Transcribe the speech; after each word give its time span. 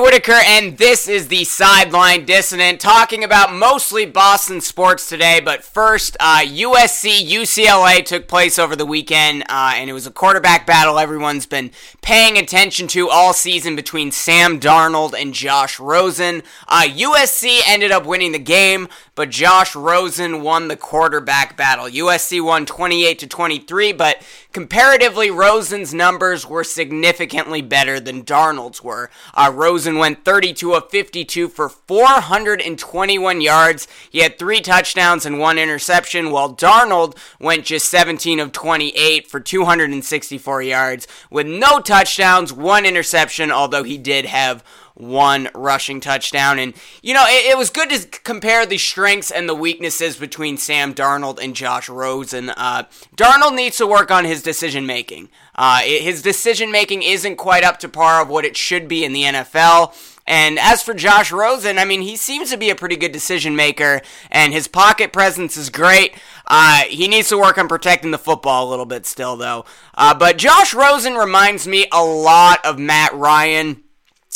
Whitaker, 0.00 0.32
and 0.32 0.78
this 0.78 1.06
is 1.08 1.28
the 1.28 1.44
Sideline 1.44 2.24
Dissonant, 2.24 2.80
talking 2.80 3.22
about 3.22 3.52
mostly 3.52 4.06
Boston 4.06 4.60
sports 4.60 5.08
today. 5.08 5.40
But 5.40 5.62
first, 5.62 6.16
uh, 6.18 6.40
USC 6.44 7.28
UCLA 7.28 8.04
took 8.04 8.26
place 8.26 8.58
over 8.58 8.74
the 8.74 8.86
weekend, 8.86 9.42
uh, 9.48 9.72
and 9.74 9.90
it 9.90 9.92
was 9.92 10.06
a 10.06 10.10
quarterback 10.10 10.66
battle 10.66 10.98
everyone's 10.98 11.46
been 11.46 11.70
paying 12.00 12.38
attention 12.38 12.88
to 12.88 13.10
all 13.10 13.32
season 13.32 13.76
between 13.76 14.10
Sam 14.10 14.58
Darnold 14.58 15.12
and 15.12 15.34
Josh 15.34 15.78
Rosen. 15.78 16.42
Uh, 16.66 16.84
USC 16.88 17.60
ended 17.66 17.90
up 17.90 18.06
winning 18.06 18.32
the 18.32 18.38
game, 18.38 18.88
but 19.14 19.30
Josh 19.30 19.76
Rosen 19.76 20.42
won 20.42 20.68
the 20.68 20.76
quarterback 20.76 21.56
battle. 21.56 21.86
USC 21.86 22.42
won 22.42 22.64
28 22.64 23.18
to 23.18 23.26
23, 23.26 23.92
but 23.92 24.22
comparatively, 24.52 25.30
Rosen's 25.30 25.94
numbers 25.94 26.46
were 26.46 26.64
significantly 26.64 27.62
better 27.62 28.00
than 28.00 28.24
Darnold's 28.24 28.82
were. 28.82 29.10
Uh, 29.34 29.50
Rosen 29.54 29.98
went 29.98 30.24
32 30.24 30.74
of 30.74 30.90
52 30.90 31.48
for 31.48 31.68
421 31.68 33.40
yards. 33.40 33.88
He 34.10 34.20
had 34.20 34.38
three 34.38 34.60
touchdowns 34.60 35.26
and 35.26 35.38
one 35.38 35.58
interception, 35.58 36.30
while 36.30 36.54
Darnold 36.54 37.16
went 37.38 37.64
just 37.64 37.88
17 37.88 38.40
of 38.40 38.52
28 38.52 39.26
for 39.28 39.40
264 39.40 40.62
yards 40.62 41.06
with 41.30 41.46
no 41.46 41.80
touchdowns, 41.80 42.52
one 42.52 42.86
interception, 42.86 43.50
although 43.50 43.84
he 43.84 43.98
did 43.98 44.26
have 44.26 44.64
one 45.00 45.48
rushing 45.54 46.00
touchdown. 46.00 46.58
And, 46.58 46.74
you 47.02 47.14
know, 47.14 47.24
it, 47.26 47.52
it, 47.52 47.58
was 47.58 47.70
good 47.70 47.90
to 47.90 48.06
compare 48.20 48.66
the 48.66 48.78
strengths 48.78 49.30
and 49.30 49.48
the 49.48 49.54
weaknesses 49.54 50.16
between 50.16 50.56
Sam 50.56 50.94
Darnold 50.94 51.42
and 51.42 51.56
Josh 51.56 51.88
Rosen. 51.88 52.50
Uh, 52.50 52.84
Darnold 53.16 53.54
needs 53.54 53.76
to 53.78 53.86
work 53.86 54.10
on 54.10 54.24
his 54.24 54.42
decision 54.42 54.86
making. 54.86 55.28
Uh, 55.54 55.80
his 55.80 56.22
decision 56.22 56.70
making 56.70 57.02
isn't 57.02 57.36
quite 57.36 57.64
up 57.64 57.78
to 57.80 57.88
par 57.88 58.22
of 58.22 58.28
what 58.28 58.44
it 58.44 58.56
should 58.56 58.88
be 58.88 59.04
in 59.04 59.12
the 59.12 59.24
NFL. 59.24 59.94
And 60.26 60.58
as 60.60 60.82
for 60.82 60.94
Josh 60.94 61.32
Rosen, 61.32 61.76
I 61.76 61.84
mean, 61.84 62.02
he 62.02 62.16
seems 62.16 62.50
to 62.50 62.56
be 62.56 62.70
a 62.70 62.76
pretty 62.76 62.96
good 62.96 63.10
decision 63.10 63.56
maker, 63.56 64.00
and 64.30 64.52
his 64.52 64.68
pocket 64.68 65.12
presence 65.12 65.56
is 65.56 65.70
great. 65.70 66.14
Uh, 66.46 66.82
he 66.84 67.08
needs 67.08 67.28
to 67.30 67.38
work 67.38 67.58
on 67.58 67.66
protecting 67.66 68.12
the 68.12 68.18
football 68.18 68.68
a 68.68 68.70
little 68.70 68.86
bit 68.86 69.06
still, 69.06 69.36
though. 69.36 69.64
Uh, 69.94 70.14
but 70.14 70.38
Josh 70.38 70.72
Rosen 70.72 71.14
reminds 71.14 71.66
me 71.66 71.86
a 71.92 72.04
lot 72.04 72.64
of 72.64 72.78
Matt 72.78 73.12
Ryan. 73.12 73.82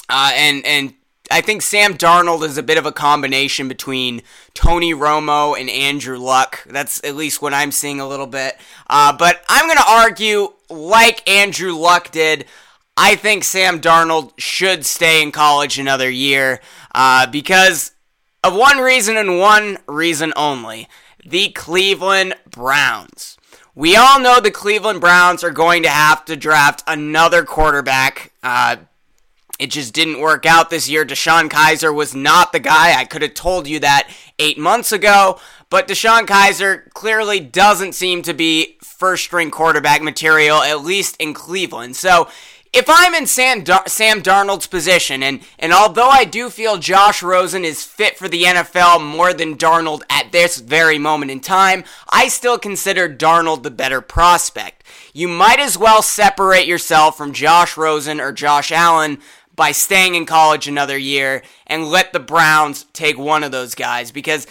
Uh, 0.09 0.33
and 0.35 0.65
and 0.67 0.95
I 1.31 1.41
think 1.41 1.63
Sam 1.63 1.95
Darnold 1.95 2.45
is 2.45 2.59
a 2.59 2.63
bit 2.63 2.77
of 2.77 2.87
a 2.87 2.93
combination 2.93 3.67
between 3.67 4.23
Tony 4.53 4.93
Romo 4.93 5.59
and 5.59 5.71
Andrew 5.71 6.19
Luck. 6.19 6.65
That's 6.67 7.03
at 7.03 7.17
least 7.17 7.41
what 7.41 7.55
I'm 7.55 7.73
seeing 7.73 7.99
a 7.99 8.09
little 8.09 8.27
bit. 8.27 8.57
Uh, 8.89 9.17
but 9.17 9.43
I'm 9.49 9.67
going 9.67 9.79
to 9.79 9.91
argue, 9.91 10.53
like 10.69 11.29
Andrew 11.29 11.73
Luck 11.73 12.11
did, 12.11 12.45
I 12.97 13.17
think 13.17 13.43
Sam 13.43 13.81
Darnold 13.81 14.33
should 14.39 14.85
stay 14.85 15.23
in 15.23 15.33
college 15.33 15.79
another 15.79 16.11
year 16.11 16.61
uh, 16.95 17.27
because 17.27 17.93
of 18.43 18.55
one 18.55 18.79
reason 18.79 19.17
and 19.17 19.39
one 19.39 19.79
reason 19.89 20.33
only 20.37 20.89
the 21.25 21.49
Cleveland 21.49 22.35
Browns. 22.51 23.39
We 23.75 23.97
all 23.97 24.21
know 24.21 24.41
the 24.41 24.51
Cleveland 24.51 25.01
Browns 25.01 25.43
are 25.43 25.51
going 25.51 25.83
to 25.83 25.89
have 25.89 26.25
to 26.27 26.37
draft 26.37 26.85
another 26.87 27.45
quarterback. 27.45 28.33
Uh, 28.43 28.77
it 29.59 29.71
just 29.71 29.95
didn't 29.95 30.21
work 30.21 30.47
out 30.47 30.71
this 30.71 30.89
year. 30.89 31.05
DeShone 31.05 31.49
Kizer 31.49 31.95
was 31.95 32.15
not 32.15 32.53
the 32.53 32.61
guy. 32.61 32.99
I 32.99 33.05
could 33.05 33.23
have 33.23 33.35
told 33.35 33.69
you 33.69 33.79
that 33.81 34.11
eight 34.39 34.59
months 34.59 34.91
ago, 34.91 35.39
but 35.71 35.87
DeShone 35.87 36.27
Kizer 36.27 36.91
clearly 36.93 37.39
doesn't 37.39 37.95
seem 37.95 38.23
to 38.23 38.35
be 38.35 38.79
first 38.83 39.25
string 39.25 39.51
quarterback 39.51 40.03
material, 40.03 40.59
at 40.63 40.83
least 40.83 41.17
in 41.21 41.35
Cleveland. 41.35 41.97
So 41.97 42.29
if 42.75 42.87
I'm 42.89 43.15
in 43.15 43.29
Sam, 43.29 43.63
Dar- 43.63 43.87
Sam 43.87 44.21
Darnold's 44.21 44.67
position, 44.67 45.23
and, 45.23 45.41
and 45.61 45.73
although 45.73 46.09
I 46.09 46.25
do 46.25 46.51
feel 46.51 46.77
Josh 46.77 47.23
Rosen 47.23 47.65
is 47.65 47.85
fit 47.85 48.19
for 48.19 48.29
the 48.29 48.43
NFL 48.43 49.05
more 49.05 49.33
than 49.33 49.57
Darnold 49.57 50.03
at 50.11 50.33
this 50.33 50.59
very 50.59 50.99
moment 50.99 51.31
in 51.31 51.39
time, 51.39 51.85
I 52.11 52.27
still 52.27 52.59
consider 52.59 53.09
Darnold 53.09 53.63
the 53.63 53.71
better 53.71 54.01
prospect. 54.01 54.83
You 55.13 55.29
might 55.29 55.61
as 55.61 55.79
well 55.79 56.03
separate 56.03 56.67
yourself 56.67 57.17
from 57.17 57.33
Josh 57.33 57.77
Rosen 57.77 58.21
or 58.21 58.33
Josh 58.33 58.73
Allen 58.73 59.19
by 59.55 59.73
staying 59.73 60.15
in 60.15 60.27
college 60.27 60.67
another 60.67 60.99
year 60.99 61.43
and 61.67 61.89
let 61.89 62.13
the 62.13 62.21
Browns 62.21 62.85
take 62.93 63.19
one 63.19 63.45
of 63.45 63.53
those 63.53 63.75
guys 63.75 64.11
because 64.11 64.47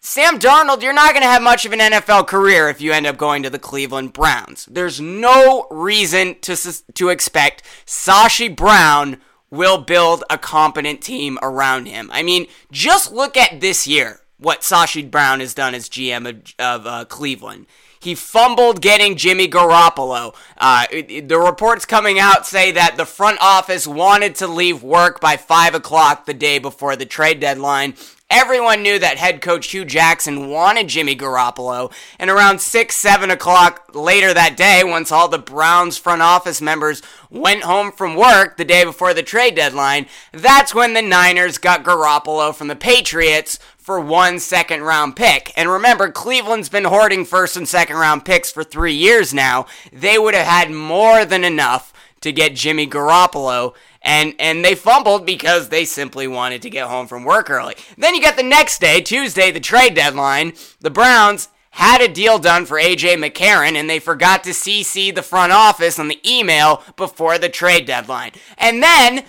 Sam 0.00 0.38
Darnold, 0.38 0.82
you're 0.82 0.92
not 0.92 1.12
going 1.12 1.22
to 1.22 1.28
have 1.28 1.40
much 1.40 1.64
of 1.64 1.72
an 1.72 1.78
NFL 1.78 2.26
career 2.26 2.68
if 2.68 2.82
you 2.82 2.92
end 2.92 3.06
up 3.06 3.16
going 3.16 3.42
to 3.42 3.48
the 3.48 3.58
Cleveland 3.58 4.12
Browns. 4.12 4.66
There's 4.66 5.00
no 5.00 5.66
reason 5.70 6.36
to 6.42 6.56
to 6.94 7.08
expect 7.08 7.62
Sashi 7.86 8.54
Brown 8.54 9.22
will 9.50 9.78
build 9.78 10.22
a 10.28 10.36
competent 10.36 11.00
team 11.00 11.38
around 11.40 11.86
him. 11.86 12.10
I 12.12 12.22
mean, 12.22 12.48
just 12.70 13.12
look 13.12 13.36
at 13.36 13.62
this 13.62 13.86
year 13.86 14.20
what 14.38 14.60
Sashi 14.60 15.10
Brown 15.10 15.40
has 15.40 15.54
done 15.54 15.74
as 15.74 15.88
GM 15.88 16.28
of, 16.28 16.54
of 16.58 16.86
uh, 16.86 17.04
Cleveland. 17.06 17.66
He 18.04 18.14
fumbled 18.14 18.82
getting 18.82 19.16
Jimmy 19.16 19.48
Garoppolo. 19.48 20.34
Uh, 20.58 20.86
the 20.90 21.40
reports 21.42 21.86
coming 21.86 22.18
out 22.18 22.46
say 22.46 22.70
that 22.70 22.98
the 22.98 23.06
front 23.06 23.38
office 23.40 23.86
wanted 23.86 24.34
to 24.36 24.46
leave 24.46 24.82
work 24.82 25.20
by 25.20 25.38
5 25.38 25.74
o'clock 25.74 26.26
the 26.26 26.34
day 26.34 26.58
before 26.58 26.96
the 26.96 27.06
trade 27.06 27.40
deadline. 27.40 27.94
Everyone 28.28 28.82
knew 28.82 28.98
that 28.98 29.16
head 29.16 29.40
coach 29.40 29.70
Hue 29.70 29.84
Jackson 29.84 30.48
wanted 30.48 30.88
Jimmy 30.88 31.14
Garoppolo, 31.14 31.92
and 32.18 32.28
around 32.28 32.60
6, 32.60 32.96
7 32.96 33.30
o'clock 33.30 33.94
later 33.94 34.34
that 34.34 34.56
day, 34.56 34.82
once 34.82 35.12
all 35.12 35.28
the 35.28 35.38
Browns 35.38 35.96
front 35.96 36.20
office 36.20 36.60
members 36.60 37.00
went 37.30 37.62
home 37.62 37.92
from 37.92 38.16
work 38.16 38.56
the 38.56 38.64
day 38.64 38.84
before 38.84 39.14
the 39.14 39.22
trade 39.22 39.54
deadline, 39.54 40.06
that's 40.32 40.74
when 40.74 40.94
the 40.94 41.02
Niners 41.02 41.58
got 41.58 41.84
Garoppolo 41.84 42.54
from 42.54 42.68
the 42.68 42.76
Patriots 42.76 43.58
for 43.84 44.00
one 44.00 44.38
second 44.38 44.80
round 44.80 45.14
pick. 45.14 45.52
And 45.58 45.68
remember, 45.68 46.10
Cleveland's 46.10 46.70
been 46.70 46.86
hoarding 46.86 47.26
first 47.26 47.54
and 47.54 47.68
second 47.68 47.96
round 47.96 48.24
picks 48.24 48.50
for 48.50 48.64
three 48.64 48.94
years 48.94 49.34
now. 49.34 49.66
They 49.92 50.18
would 50.18 50.32
have 50.32 50.46
had 50.46 50.70
more 50.70 51.26
than 51.26 51.44
enough 51.44 51.92
to 52.22 52.32
get 52.32 52.54
Jimmy 52.54 52.86
Garoppolo. 52.86 53.74
And, 54.00 54.34
and 54.38 54.64
they 54.64 54.74
fumbled 54.74 55.26
because 55.26 55.68
they 55.68 55.84
simply 55.84 56.26
wanted 56.26 56.62
to 56.62 56.70
get 56.70 56.88
home 56.88 57.06
from 57.06 57.24
work 57.24 57.50
early. 57.50 57.74
Then 57.98 58.14
you 58.14 58.22
get 58.22 58.38
the 58.38 58.42
next 58.42 58.80
day, 58.80 59.02
Tuesday, 59.02 59.50
the 59.50 59.60
trade 59.60 59.94
deadline. 59.94 60.54
The 60.80 60.88
Browns 60.88 61.50
had 61.72 62.00
a 62.00 62.08
deal 62.08 62.38
done 62.38 62.64
for 62.64 62.78
AJ 62.78 63.22
McCarron 63.22 63.74
and 63.74 63.90
they 63.90 63.98
forgot 63.98 64.44
to 64.44 64.50
CC 64.50 65.14
the 65.14 65.22
front 65.22 65.52
office 65.52 65.98
on 65.98 66.08
the 66.08 66.20
email 66.26 66.82
before 66.96 67.36
the 67.36 67.50
trade 67.50 67.84
deadline. 67.84 68.32
And 68.56 68.82
then 68.82 69.24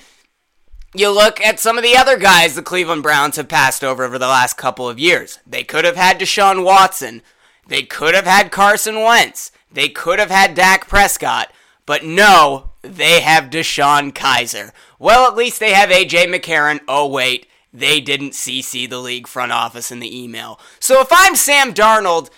you 1.00 1.09
look 1.09 1.41
at 1.41 1.59
some 1.59 1.78
of 1.78 1.83
the 1.83 1.97
other 1.97 2.17
guys 2.17 2.56
the 2.56 2.61
Cleveland 2.61 3.03
Browns 3.03 3.35
have 3.35 3.47
passed 3.47 3.83
over 3.83 4.03
over 4.03 4.17
the 4.17 4.28
last 4.28 4.57
couple 4.57 4.89
of 4.89 5.00
years. 5.00 5.39
They 5.45 5.63
could 5.63 5.85
have 5.85 5.95
had 5.95 6.19
Deshaun 6.19 6.63
Watson. 6.63 7.22
They 7.67 7.83
could 7.83 8.13
have 8.13 8.25
had 8.25 8.51
Carson 8.51 9.01
Wentz. 9.01 9.51
They 9.72 9.89
could 9.89 10.19
have 10.19 10.31
had 10.31 10.56
Dak 10.56 10.88
Prescott. 10.88 11.51
But 11.85 12.03
no, 12.03 12.72
they 12.81 13.22
have 13.22 13.50
DeShone 13.50 14.11
Kizer. 14.13 14.72
Well, 15.00 15.28
at 15.28 15.35
least 15.35 15.59
they 15.59 15.73
have 15.73 15.89
AJ 15.89 16.33
McCarron. 16.33 16.79
Oh, 16.88 17.07
wait, 17.07 17.47
they 17.73 18.00
didn't 18.00 18.31
CC 18.31 18.89
the 18.89 19.00
league 19.00 19.27
front 19.27 19.51
office 19.51 19.91
in 19.91 20.00
the 20.00 20.23
email. 20.23 20.59
So 20.79 21.01
if 21.01 21.07
I'm 21.12 21.35
Sam 21.35 21.73
Darnold, 21.73 22.29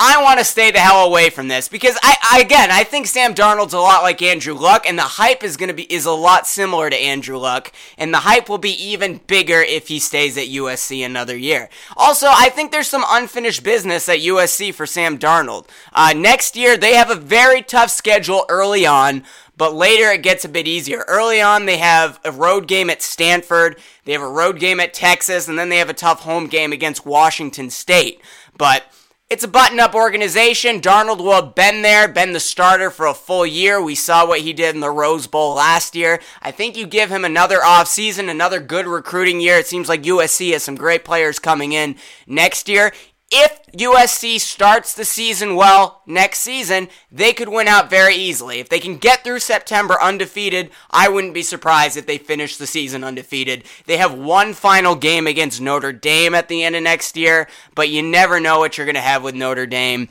I 0.00 0.22
want 0.22 0.38
to 0.38 0.44
stay 0.44 0.70
the 0.70 0.78
hell 0.78 1.04
away 1.04 1.28
from 1.28 1.48
this 1.48 1.68
because 1.68 1.98
I, 2.04 2.16
I, 2.30 2.40
again 2.40 2.70
I 2.70 2.84
think 2.84 3.08
Sam 3.08 3.34
Darnold's 3.34 3.72
a 3.72 3.78
lot 3.78 4.04
like 4.04 4.22
Andrew 4.22 4.54
Luck 4.54 4.86
and 4.86 4.96
the 4.96 5.02
hype 5.02 5.42
is 5.42 5.56
going 5.56 5.70
to 5.70 5.74
be 5.74 5.92
is 5.92 6.06
a 6.06 6.12
lot 6.12 6.46
similar 6.46 6.88
to 6.88 6.96
Andrew 6.96 7.36
Luck 7.36 7.72
and 7.96 8.14
the 8.14 8.18
hype 8.18 8.48
will 8.48 8.58
be 8.58 8.70
even 8.70 9.20
bigger 9.26 9.60
if 9.60 9.88
he 9.88 9.98
stays 9.98 10.38
at 10.38 10.46
USC 10.46 11.04
another 11.04 11.36
year. 11.36 11.68
Also, 11.96 12.28
I 12.30 12.48
think 12.48 12.70
there's 12.70 12.86
some 12.86 13.04
unfinished 13.08 13.64
business 13.64 14.08
at 14.08 14.20
USC 14.20 14.72
for 14.72 14.86
Sam 14.86 15.18
Darnold. 15.18 15.66
Uh, 15.92 16.14
next 16.16 16.54
year 16.54 16.76
they 16.76 16.94
have 16.94 17.10
a 17.10 17.16
very 17.16 17.60
tough 17.60 17.90
schedule 17.90 18.46
early 18.48 18.86
on. 18.86 19.24
But 19.56 19.74
later 19.74 20.12
it 20.12 20.22
gets 20.22 20.44
a 20.44 20.48
bit 20.48 20.68
easier. 20.68 21.04
Early 21.08 21.40
on, 21.40 21.66
they 21.66 21.78
have 21.78 22.20
a 22.24 22.30
road 22.30 22.68
game 22.68 22.88
at 22.88 23.02
Stanford, 23.02 23.76
they 24.04 24.12
have 24.12 24.22
a 24.22 24.28
road 24.28 24.60
game 24.60 24.78
at 24.78 24.94
Texas, 24.94 25.48
and 25.48 25.58
then 25.58 25.68
they 25.68 25.78
have 25.78 25.90
a 25.90 25.94
tough 25.94 26.20
home 26.20 26.46
game 26.46 26.72
against 26.72 27.04
Washington 27.04 27.68
State. 27.68 28.20
But 28.56 28.84
it's 29.30 29.44
a 29.44 29.48
button 29.48 29.78
up 29.78 29.94
organization. 29.94 30.80
Darnold 30.80 31.18
will 31.18 31.32
have 31.32 31.54
been 31.54 31.82
there, 31.82 32.08
been 32.08 32.32
the 32.32 32.40
starter 32.40 32.90
for 32.90 33.06
a 33.06 33.12
full 33.12 33.44
year. 33.44 33.82
We 33.82 33.94
saw 33.94 34.26
what 34.26 34.40
he 34.40 34.54
did 34.54 34.74
in 34.74 34.80
the 34.80 34.90
Rose 34.90 35.26
Bowl 35.26 35.54
last 35.54 35.94
year. 35.94 36.20
I 36.40 36.50
think 36.50 36.76
you 36.76 36.86
give 36.86 37.10
him 37.10 37.24
another 37.24 37.58
offseason, 37.58 38.30
another 38.30 38.58
good 38.58 38.86
recruiting 38.86 39.40
year. 39.40 39.58
It 39.58 39.66
seems 39.66 39.88
like 39.88 40.02
USC 40.04 40.52
has 40.52 40.62
some 40.62 40.76
great 40.76 41.04
players 41.04 41.38
coming 41.38 41.72
in 41.72 41.96
next 42.26 42.68
year 42.68 42.92
if 43.30 43.60
USC 43.72 44.40
starts 44.40 44.94
the 44.94 45.04
season 45.04 45.54
well 45.54 46.02
next 46.06 46.40
season, 46.40 46.88
they 47.12 47.32
could 47.32 47.48
win 47.48 47.68
out 47.68 47.90
very 47.90 48.14
easily. 48.14 48.58
If 48.58 48.70
they 48.70 48.80
can 48.80 48.96
get 48.96 49.22
through 49.22 49.40
September 49.40 50.00
undefeated, 50.00 50.70
I 50.90 51.08
wouldn't 51.08 51.34
be 51.34 51.42
surprised 51.42 51.96
if 51.96 52.06
they 52.06 52.16
finish 52.16 52.56
the 52.56 52.66
season 52.66 53.04
undefeated. 53.04 53.64
They 53.86 53.98
have 53.98 54.14
one 54.14 54.54
final 54.54 54.94
game 54.94 55.26
against 55.26 55.60
Notre 55.60 55.92
Dame 55.92 56.34
at 56.34 56.48
the 56.48 56.64
end 56.64 56.76
of 56.76 56.82
next 56.82 57.16
year, 57.16 57.48
but 57.74 57.90
you 57.90 58.02
never 58.02 58.40
know 58.40 58.58
what 58.58 58.78
you're 58.78 58.86
going 58.86 58.94
to 58.94 59.00
have 59.00 59.22
with 59.22 59.34
Notre 59.34 59.66
Dame. 59.66 60.08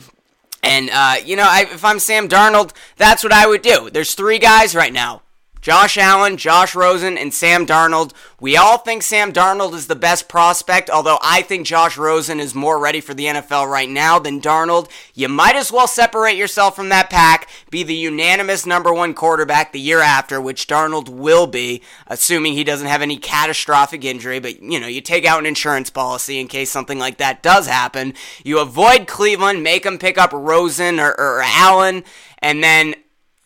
And, 0.61 0.89
uh, 0.91 1.15
you 1.23 1.35
know, 1.35 1.47
I, 1.47 1.61
if 1.61 1.83
I'm 1.83 1.99
Sam 1.99 2.29
Darnold, 2.29 2.73
that's 2.97 3.23
what 3.23 3.33
I 3.33 3.47
would 3.47 3.61
do. 3.61 3.89
There's 3.89 4.13
three 4.13 4.37
guys 4.39 4.75
right 4.75 4.93
now 4.93 5.21
Josh 5.61 5.97
Allen, 5.97 6.37
Josh 6.37 6.75
Rosen, 6.75 7.17
and 7.17 7.33
Sam 7.33 7.65
Darnold. 7.65 8.13
We 8.39 8.55
all 8.55 8.77
think 8.77 9.03
Sam 9.03 9.33
Darnold 9.33 9.73
is 9.73 9.87
the 9.87 9.95
best 9.95 10.29
prospect, 10.29 10.89
although 10.89 11.17
I 11.21 11.41
think 11.41 11.65
Josh 11.65 11.97
Rosen 11.97 12.39
is 12.39 12.53
more 12.53 12.79
ready 12.79 13.01
for 13.01 13.13
the 13.13 13.25
NFL 13.25 13.69
right 13.69 13.89
now 13.89 14.19
than 14.19 14.39
Darnold. 14.39 14.89
You 15.13 15.27
might 15.27 15.55
as 15.55 15.71
well 15.71 15.87
separate 15.87 16.35
yourself 16.35 16.75
from 16.75 16.89
that 16.89 17.09
pack, 17.09 17.49
be 17.71 17.83
the 17.83 17.95
unanimous 17.95 18.65
number 18.65 18.93
one 18.93 19.13
quarterback 19.13 19.71
the 19.71 19.79
year 19.79 20.01
after, 20.01 20.39
which 20.39 20.67
Darnold 20.67 21.09
will 21.09 21.47
be, 21.47 21.81
assuming 22.05 22.53
he 22.53 22.63
doesn't 22.63 22.87
have 22.87 23.01
any 23.01 23.17
catastrophic 23.17 24.05
injury. 24.05 24.39
But, 24.39 24.61
you 24.61 24.79
know, 24.79 24.87
you 24.87 25.01
take 25.01 25.25
out 25.25 25.39
an 25.39 25.45
insurance 25.45 25.89
policy 25.89 26.39
in 26.39 26.47
case 26.47 26.69
something 26.69 26.99
like 26.99 27.17
that 27.17 27.41
does 27.41 27.67
happen. 27.67 28.13
You 28.43 28.59
avoid 28.59 29.07
Cleveland, 29.07 29.63
make 29.63 29.83
them 29.83 29.97
pick 29.97 30.17
up 30.17 30.31
Rosen 30.31 30.99
or, 30.99 31.11
or 31.11 31.41
Allen, 31.43 32.03
and 32.39 32.63
then 32.63 32.95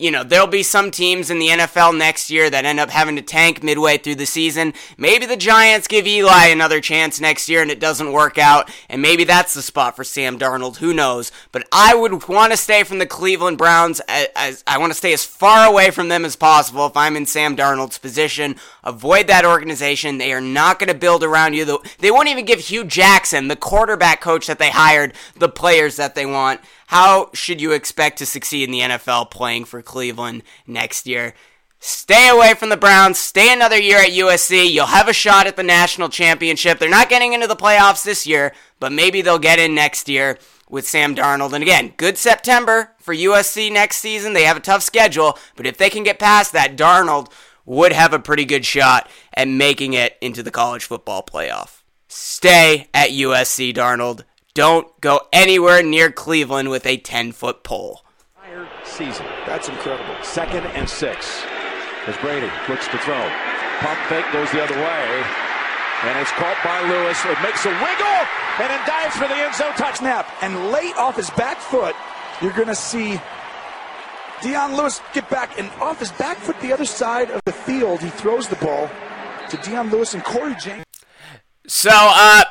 you 0.02 0.10
know, 0.10 0.24
there'll 0.24 0.48
be 0.48 0.64
some 0.64 0.90
teams 0.90 1.30
in 1.30 1.38
the 1.38 1.50
NFL 1.50 1.96
next 1.96 2.32
year 2.32 2.50
that 2.50 2.66
end 2.66 2.80
up 2.80 2.90
having 2.90 3.16
to 3.18 3.22
tank 3.22 3.62
midway 3.62 3.98
through 3.98 4.16
the 4.16 4.26
season. 4.26 4.74
Maybe 4.98 5.28
the 5.28 5.38
Giants 5.38 5.88
give 5.88 6.08
Eli 6.08 6.48
another 6.48 6.82
chance 6.82 7.22
next 7.22 7.48
year 7.48 7.62
and 7.62 7.70
it 7.70 7.80
doesn't 7.80 8.12
work 8.12 8.40
out, 8.40 8.72
and 8.90 9.02
maybe 9.02 9.24
that's 9.24 9.54
the 9.54 9.62
spot 9.62 9.96
for 9.96 10.04
Sam 10.04 10.40
Darnold. 10.40 10.78
Who 10.78 10.94
knows? 10.94 11.32
But 11.52 11.68
I 11.72 11.94
would 11.94 12.28
want 12.28 12.52
to 12.52 12.58
stay 12.58 12.84
from 12.84 12.98
the 12.98 13.06
Cleveland 13.06 13.60
Browns 13.60 14.02
as, 14.08 14.28
as 14.36 14.64
I 14.66 14.80
want 14.80 14.92
to 14.92 14.98
stay 14.98 15.14
as 15.14 15.24
far 15.24 15.70
away 15.70 15.92
from 15.92 16.10
them 16.10 16.26
as 16.26 16.36
possible 16.36 16.88
if 16.88 16.98
I'm 16.98 17.16
in 17.16 17.28
Sam 17.28 17.56
Darnold's 17.56 18.00
position. 18.00 18.56
Avoid 18.84 19.28
that 19.28 19.46
organization. 19.46 20.18
They 20.18 20.34
are 20.34 20.42
not 20.42 20.80
going 20.80 20.92
to 20.92 20.98
build 20.98 21.24
around 21.24 21.54
you. 21.54 21.80
They 22.00 22.10
won't 22.10 22.30
even 22.30 22.46
give 22.46 22.60
Hue 22.60 22.86
Jackson, 22.86 23.50
the 23.50 23.56
quarterback 23.56 24.20
coach 24.20 24.48
that 24.48 24.58
they 24.58 24.72
hired, 24.72 25.14
the 25.36 25.50
players 25.50 25.98
that 25.98 26.16
they 26.16 26.26
want. 26.26 26.60
How 26.92 27.30
should 27.32 27.62
you 27.62 27.72
expect 27.72 28.18
to 28.18 28.26
succeed 28.26 28.66
in 28.66 28.72
the 28.72 28.82
NFL 28.82 29.32
playing 29.32 29.64
for 29.64 29.82
Cleveland 29.82 30.44
next 30.68 31.08
year? 31.08 31.34
Stay 31.80 32.28
away 32.28 32.54
from 32.54 32.68
the 32.68 32.76
Browns. 32.76 33.18
Stay 33.18 33.54
another 33.54 33.80
year 33.80 34.00
at 34.00 34.10
USC. 34.10 34.70
You'll 34.70 34.88
have 34.88 35.08
a 35.08 35.14
shot 35.14 35.48
at 35.48 35.56
the 35.56 35.64
national 35.64 36.10
championship. 36.10 36.80
They're 36.80 36.90
not 36.90 37.08
getting 37.08 37.32
into 37.32 37.48
the 37.48 37.56
playoffs 37.56 38.04
this 38.04 38.28
year, 38.28 38.54
but 38.82 38.92
maybe 38.92 39.22
they'll 39.22 39.40
get 39.40 39.58
in 39.58 39.74
next 39.74 40.10
year 40.10 40.38
with 40.70 40.86
Sam 40.86 41.16
Darnold. 41.16 41.54
And 41.54 41.64
again, 41.64 41.94
good 41.96 42.18
September 42.18 42.92
for 43.00 43.16
USC 43.16 43.72
next 43.72 44.00
season. 44.00 44.34
They 44.34 44.44
have 44.44 44.58
a 44.58 44.60
tough 44.60 44.84
schedule, 44.84 45.40
but 45.56 45.66
if 45.66 45.78
they 45.78 45.90
can 45.90 46.04
get 46.04 46.20
past 46.20 46.52
that, 46.52 46.76
Darnold 46.76 47.32
would 47.66 47.94
have 47.94 48.12
a 48.12 48.20
pretty 48.20 48.44
good 48.44 48.66
shot 48.66 49.10
at 49.34 49.48
making 49.48 49.94
it 49.94 50.18
into 50.20 50.44
the 50.44 50.52
college 50.52 50.84
football 50.84 51.24
playoff. 51.24 51.84
Stay 52.10 52.90
at 52.94 53.12
USC, 53.12 53.74
Darnold. 53.74 54.26
Don't 54.54 55.00
go 55.00 55.22
anywhere 55.32 55.82
near 55.82 56.12
Cleveland 56.12 56.70
with 56.70 56.86
a 56.86 56.98
10 56.98 57.32
foot 57.32 57.64
pole. 57.64 58.02
Season. 58.84 59.26
That's 59.46 59.70
incredible. 59.70 60.16
Second 60.24 60.66
and 60.76 60.90
six. 60.90 61.44
As 62.08 62.18
Brady 62.18 62.50
looks 62.68 62.88
to 62.90 62.98
throw. 62.98 63.30
Pump 63.80 64.00
fake 64.10 64.26
goes 64.34 64.52
the 64.52 64.62
other 64.62 64.76
way. 64.76 65.24
And 66.04 66.20
it's 66.20 66.32
caught 66.32 66.58
by 66.64 66.82
Lewis. 66.90 67.24
It 67.26 67.42
makes 67.42 67.66
a 67.66 67.70
wiggle 67.70 68.22
and 68.60 68.70
then 68.70 68.88
dives 68.88 69.16
for 69.16 69.28
the 69.28 69.36
end 69.36 69.56
zone 69.56 69.74
touch. 69.74 69.98
Snap. 69.98 70.28
And 70.42 70.72
late 70.72 70.96
off 70.98 71.16
his 71.16 71.30
back 71.32 71.60
foot, 71.60 71.96
you're 72.42 72.52
going 72.54 72.68
to 72.68 72.76
see 72.76 73.22
Dion 74.42 74.76
Lewis 74.76 75.00
get 75.14 75.30
back. 75.30 75.58
And 75.58 75.70
off 75.80 76.00
his 76.00 76.12
back 76.14 76.38
foot, 76.38 76.60
the 76.60 76.74
other 76.74 76.86
side 76.86 77.30
of 77.32 77.42
the 77.46 77.54
field, 77.54 78.02
he 78.02 78.10
throws 78.10 78.48
the 78.50 78.58
ball 78.58 78.90
to 79.50 79.58
Dion 79.58 79.90
Lewis 79.92 80.14
and 80.14 80.24
Corey 80.24 80.56
James. 80.60 80.86
So, 81.68 81.92
uh, 81.94 82.44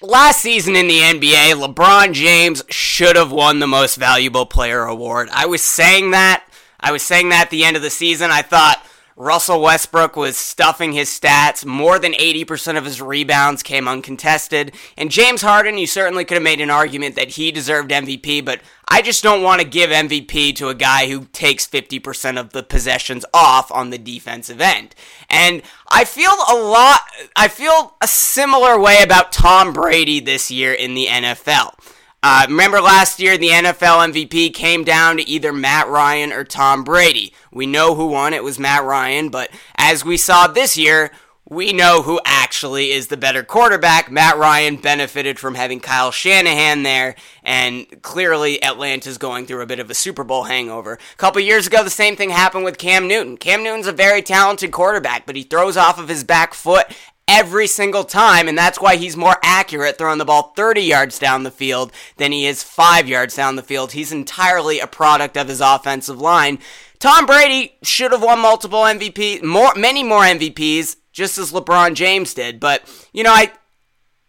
Last 0.00 0.42
season 0.42 0.76
in 0.76 0.86
the 0.86 1.00
NBA, 1.00 1.54
LeBron 1.54 2.12
James 2.12 2.62
should 2.68 3.16
have 3.16 3.32
won 3.32 3.58
the 3.58 3.66
most 3.66 3.96
valuable 3.96 4.46
player 4.46 4.84
award. 4.84 5.28
I 5.32 5.46
was 5.46 5.60
saying 5.60 6.12
that. 6.12 6.44
I 6.78 6.92
was 6.92 7.02
saying 7.02 7.30
that 7.30 7.46
at 7.46 7.50
the 7.50 7.64
end 7.64 7.76
of 7.76 7.82
the 7.82 7.90
season. 7.90 8.30
I 8.30 8.42
thought 8.42 8.80
Russell 9.18 9.60
Westbrook 9.60 10.14
was 10.14 10.36
stuffing 10.36 10.92
his 10.92 11.08
stats. 11.08 11.64
More 11.64 11.98
than 11.98 12.12
80% 12.12 12.78
of 12.78 12.84
his 12.84 13.02
rebounds 13.02 13.64
came 13.64 13.88
uncontested. 13.88 14.72
And 14.96 15.10
James 15.10 15.42
Harden, 15.42 15.76
you 15.76 15.88
certainly 15.88 16.24
could 16.24 16.36
have 16.36 16.42
made 16.44 16.60
an 16.60 16.70
argument 16.70 17.16
that 17.16 17.30
he 17.30 17.50
deserved 17.50 17.90
MVP, 17.90 18.44
but 18.44 18.60
I 18.88 19.02
just 19.02 19.24
don't 19.24 19.42
want 19.42 19.60
to 19.60 19.66
give 19.66 19.90
MVP 19.90 20.54
to 20.56 20.68
a 20.68 20.74
guy 20.74 21.08
who 21.08 21.24
takes 21.32 21.66
50% 21.66 22.38
of 22.38 22.50
the 22.50 22.62
possessions 22.62 23.24
off 23.34 23.72
on 23.72 23.90
the 23.90 23.98
defensive 23.98 24.60
end. 24.60 24.94
And 25.28 25.62
I 25.88 26.04
feel 26.04 26.30
a 26.48 26.54
lot, 26.54 27.00
I 27.34 27.48
feel 27.48 27.96
a 28.00 28.06
similar 28.06 28.78
way 28.78 29.02
about 29.02 29.32
Tom 29.32 29.72
Brady 29.72 30.20
this 30.20 30.48
year 30.48 30.72
in 30.72 30.94
the 30.94 31.06
NFL. 31.06 31.74
Uh, 32.20 32.46
remember 32.48 32.80
last 32.80 33.20
year, 33.20 33.38
the 33.38 33.50
NFL 33.50 34.12
MVP 34.12 34.52
came 34.52 34.82
down 34.82 35.18
to 35.18 35.28
either 35.28 35.52
Matt 35.52 35.88
Ryan 35.88 36.32
or 36.32 36.42
Tom 36.42 36.82
Brady. 36.82 37.32
We 37.52 37.64
know 37.66 37.94
who 37.94 38.08
won, 38.08 38.34
it 38.34 38.42
was 38.42 38.58
Matt 38.58 38.82
Ryan, 38.82 39.28
but 39.28 39.50
as 39.76 40.04
we 40.04 40.16
saw 40.16 40.48
this 40.48 40.76
year, 40.76 41.12
we 41.48 41.72
know 41.72 42.02
who 42.02 42.20
actually 42.26 42.90
is 42.90 43.06
the 43.06 43.16
better 43.16 43.42
quarterback. 43.42 44.10
Matt 44.10 44.36
Ryan 44.36 44.76
benefited 44.76 45.38
from 45.38 45.54
having 45.54 45.80
Kyle 45.80 46.10
Shanahan 46.10 46.82
there, 46.82 47.14
and 47.42 47.86
clearly 48.02 48.62
Atlanta's 48.62 49.16
going 49.16 49.46
through 49.46 49.62
a 49.62 49.66
bit 49.66 49.78
of 49.78 49.88
a 49.88 49.94
Super 49.94 50.24
Bowl 50.24 50.44
hangover. 50.44 50.94
A 50.94 51.16
couple 51.16 51.40
years 51.40 51.68
ago, 51.68 51.82
the 51.82 51.88
same 51.88 52.16
thing 52.16 52.30
happened 52.30 52.64
with 52.64 52.78
Cam 52.78 53.08
Newton. 53.08 53.36
Cam 53.38 53.62
Newton's 53.62 53.86
a 53.86 53.92
very 53.92 54.22
talented 54.22 54.72
quarterback, 54.72 55.24
but 55.24 55.36
he 55.36 55.42
throws 55.42 55.76
off 55.76 55.98
of 55.98 56.08
his 56.08 56.24
back 56.24 56.52
foot 56.52 56.86
every 57.28 57.66
single 57.66 58.04
time, 58.04 58.48
and 58.48 58.56
that's 58.56 58.80
why 58.80 58.96
he's 58.96 59.16
more 59.16 59.36
accurate 59.42 59.98
throwing 59.98 60.18
the 60.18 60.24
ball 60.24 60.54
30 60.56 60.80
yards 60.80 61.18
down 61.18 61.42
the 61.42 61.50
field 61.50 61.92
than 62.16 62.32
he 62.32 62.46
is 62.46 62.62
5 62.62 63.06
yards 63.06 63.36
down 63.36 63.56
the 63.56 63.62
field. 63.62 63.92
He's 63.92 64.10
entirely 64.10 64.80
a 64.80 64.86
product 64.86 65.36
of 65.36 65.48
his 65.48 65.60
offensive 65.60 66.20
line. 66.20 66.58
Tom 66.98 67.26
Brady 67.26 67.76
should 67.82 68.10
have 68.10 68.22
won 68.22 68.40
multiple 68.40 68.80
MVP, 68.80 69.42
more 69.42 69.72
many 69.76 70.02
more 70.02 70.22
MVPs 70.22 70.96
just 71.12 71.38
as 71.38 71.52
LeBron 71.52 71.94
James 71.94 72.34
did, 72.34 72.58
but 72.58 72.82
you 73.12 73.22
know, 73.22 73.32
I 73.32 73.52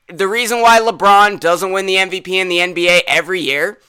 the 0.07 0.27
reason 0.27 0.61
why 0.61 0.79
LeBron 0.79 1.39
doesn't 1.39 1.71
win 1.71 1.85
the 1.85 1.95
MVP 1.95 2.29
in 2.29 2.49
the 2.49 2.57
NBA 2.57 3.01
every 3.07 3.41
year 3.41 3.79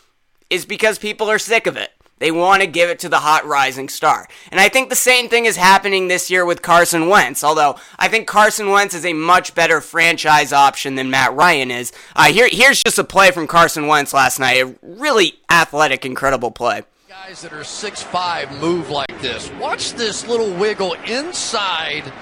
is 0.50 0.66
because 0.66 0.98
people 0.98 1.30
are 1.30 1.38
sick 1.38 1.66
of 1.66 1.76
it. 1.76 1.90
They 2.20 2.30
want 2.30 2.60
to 2.62 2.68
give 2.68 2.90
it 2.90 3.00
to 3.00 3.08
the 3.08 3.18
hot 3.18 3.46
rising 3.46 3.88
star. 3.88 4.28
And 4.52 4.60
I 4.60 4.68
think 4.68 4.90
the 4.90 4.94
same 4.94 5.28
thing 5.28 5.46
is 5.46 5.56
happening 5.56 6.06
this 6.06 6.30
year 6.30 6.44
with 6.44 6.62
Carson 6.62 7.08
Wentz, 7.08 7.42
although 7.42 7.76
I 7.98 8.08
think 8.08 8.28
Carson 8.28 8.70
Wentz 8.70 8.94
is 8.94 9.06
a 9.06 9.14
much 9.14 9.54
better 9.54 9.80
franchise 9.80 10.52
option 10.52 10.94
than 10.94 11.10
Matt 11.10 11.34
Ryan 11.34 11.70
is. 11.70 11.92
Uh, 12.14 12.30
here, 12.30 12.48
here's 12.52 12.82
just 12.82 12.98
a 12.98 13.04
play 13.04 13.30
from 13.30 13.46
Carson 13.46 13.86
Wentz 13.86 14.12
last 14.12 14.38
night. 14.38 14.62
A 14.62 14.74
really 14.82 15.40
athletic, 15.50 16.04
incredible 16.04 16.50
play. 16.50 16.82
Guys 17.08 17.42
that 17.42 17.52
are 17.52 17.64
six 17.64 18.02
five 18.02 18.52
move 18.60 18.90
like 18.90 19.20
this. 19.20 19.50
Watch 19.52 19.94
this 19.94 20.28
little 20.28 20.52
wiggle 20.54 20.92
inside 21.06 22.12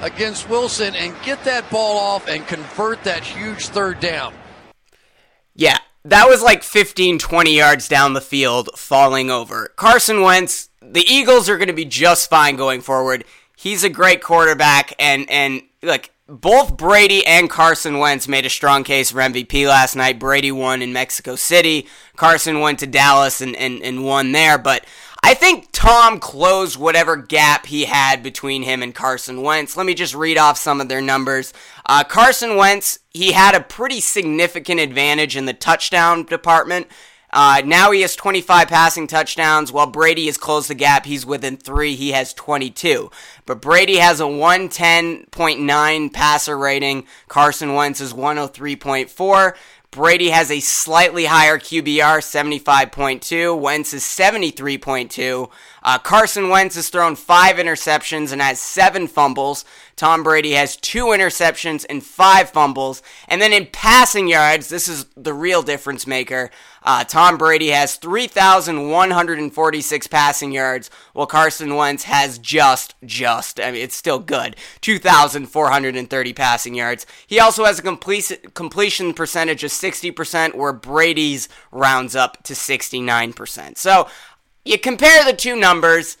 against 0.00 0.50
Wilson 0.50 0.94
and 0.94 1.14
get 1.22 1.42
that 1.44 1.70
ball 1.70 1.98
off 1.98 2.28
and 2.28 2.46
convert 2.46 3.02
that 3.04 3.22
huge 3.22 3.68
third 3.68 4.00
down. 4.00 4.34
Yeah, 5.54 5.78
that 6.08 6.28
was 6.28 6.42
like 6.42 6.62
15, 6.62 7.18
20 7.18 7.56
yards 7.56 7.88
down 7.88 8.12
the 8.12 8.20
field, 8.20 8.70
falling 8.76 9.30
over. 9.30 9.68
Carson 9.76 10.22
Wentz, 10.22 10.68
the 10.80 11.04
Eagles 11.06 11.48
are 11.48 11.58
going 11.58 11.68
to 11.68 11.74
be 11.74 11.84
just 11.84 12.30
fine 12.30 12.56
going 12.56 12.80
forward. 12.80 13.24
He's 13.56 13.84
a 13.84 13.88
great 13.88 14.22
quarterback, 14.22 14.94
and 14.98 15.28
and 15.30 15.62
like 15.82 16.12
both 16.28 16.76
Brady 16.76 17.24
and 17.24 17.48
Carson 17.48 17.98
Wentz 17.98 18.28
made 18.28 18.44
a 18.44 18.50
strong 18.50 18.84
case 18.84 19.10
for 19.10 19.18
MVP 19.18 19.66
last 19.66 19.96
night. 19.96 20.18
Brady 20.18 20.52
won 20.52 20.82
in 20.82 20.92
Mexico 20.92 21.36
City. 21.36 21.86
Carson 22.16 22.60
went 22.60 22.80
to 22.80 22.86
Dallas 22.86 23.40
and, 23.40 23.54
and, 23.56 23.80
and 23.82 24.04
won 24.04 24.32
there, 24.32 24.58
but 24.58 24.84
I 25.26 25.34
think 25.34 25.70
Tom 25.72 26.20
closed 26.20 26.78
whatever 26.78 27.16
gap 27.16 27.66
he 27.66 27.86
had 27.86 28.22
between 28.22 28.62
him 28.62 28.80
and 28.80 28.94
Carson 28.94 29.42
Wentz. 29.42 29.76
Let 29.76 29.84
me 29.84 29.92
just 29.92 30.14
read 30.14 30.38
off 30.38 30.56
some 30.56 30.80
of 30.80 30.88
their 30.88 31.00
numbers. 31.00 31.52
Uh, 31.84 32.04
Carson 32.04 32.54
Wentz, 32.54 33.00
he 33.10 33.32
had 33.32 33.56
a 33.56 33.60
pretty 33.60 33.98
significant 33.98 34.78
advantage 34.78 35.36
in 35.36 35.46
the 35.46 35.52
touchdown 35.52 36.26
department. 36.26 36.86
Uh, 37.32 37.60
now 37.64 37.90
he 37.90 38.02
has 38.02 38.14
25 38.14 38.68
passing 38.68 39.08
touchdowns, 39.08 39.72
while 39.72 39.88
Brady 39.88 40.26
has 40.26 40.38
closed 40.38 40.70
the 40.70 40.76
gap. 40.76 41.06
He's 41.06 41.26
within 41.26 41.56
three. 41.56 41.96
He 41.96 42.12
has 42.12 42.32
22. 42.32 43.10
But 43.46 43.60
Brady 43.60 43.96
has 43.96 44.20
a 44.20 44.24
110.9 44.26 46.12
passer 46.12 46.56
rating. 46.56 47.04
Carson 47.26 47.74
Wentz 47.74 48.00
is 48.00 48.12
103.4. 48.12 49.56
Brady 49.96 50.28
has 50.28 50.50
a 50.50 50.60
slightly 50.60 51.24
higher 51.24 51.58
QBR, 51.58 52.18
75.2. 52.18 53.58
Wentz 53.58 53.94
is 53.94 54.02
73.2. 54.02 55.50
Uh, 55.82 55.98
Carson 55.98 56.50
Wentz 56.50 56.76
has 56.76 56.90
thrown 56.90 57.16
five 57.16 57.56
interceptions 57.56 58.30
and 58.30 58.42
has 58.42 58.60
seven 58.60 59.06
fumbles. 59.06 59.64
Tom 59.96 60.22
Brady 60.22 60.52
has 60.52 60.76
two 60.76 61.06
interceptions 61.06 61.84
and 61.88 62.04
five 62.04 62.50
fumbles. 62.50 63.02
And 63.26 63.40
then 63.40 63.54
in 63.54 63.64
passing 63.66 64.28
yards, 64.28 64.68
this 64.68 64.86
is 64.86 65.06
the 65.16 65.32
real 65.32 65.62
difference 65.62 66.06
maker. 66.06 66.50
Uh, 66.82 67.02
Tom 67.02 67.38
Brady 67.38 67.70
has 67.70 67.96
3,146 67.96 70.06
passing 70.06 70.52
yards, 70.52 70.90
while 71.14 71.26
Carson 71.26 71.74
Wentz 71.74 72.04
has 72.04 72.38
just, 72.38 72.94
just, 73.04 73.58
I 73.58 73.72
mean, 73.72 73.82
it's 73.82 73.96
still 73.96 74.20
good, 74.20 74.54
2,430 74.82 76.32
passing 76.32 76.76
yards. 76.76 77.04
He 77.26 77.40
also 77.40 77.64
has 77.64 77.80
a 77.80 77.82
completion 77.82 79.14
percentage 79.14 79.64
of 79.64 79.72
60%, 79.92 80.54
where 80.54 80.72
Brady's 80.72 81.48
rounds 81.70 82.16
up 82.16 82.42
to 82.44 82.52
69%. 82.52 83.76
So 83.76 84.08
you 84.64 84.78
compare 84.78 85.24
the 85.24 85.32
two 85.32 85.56
numbers. 85.56 86.16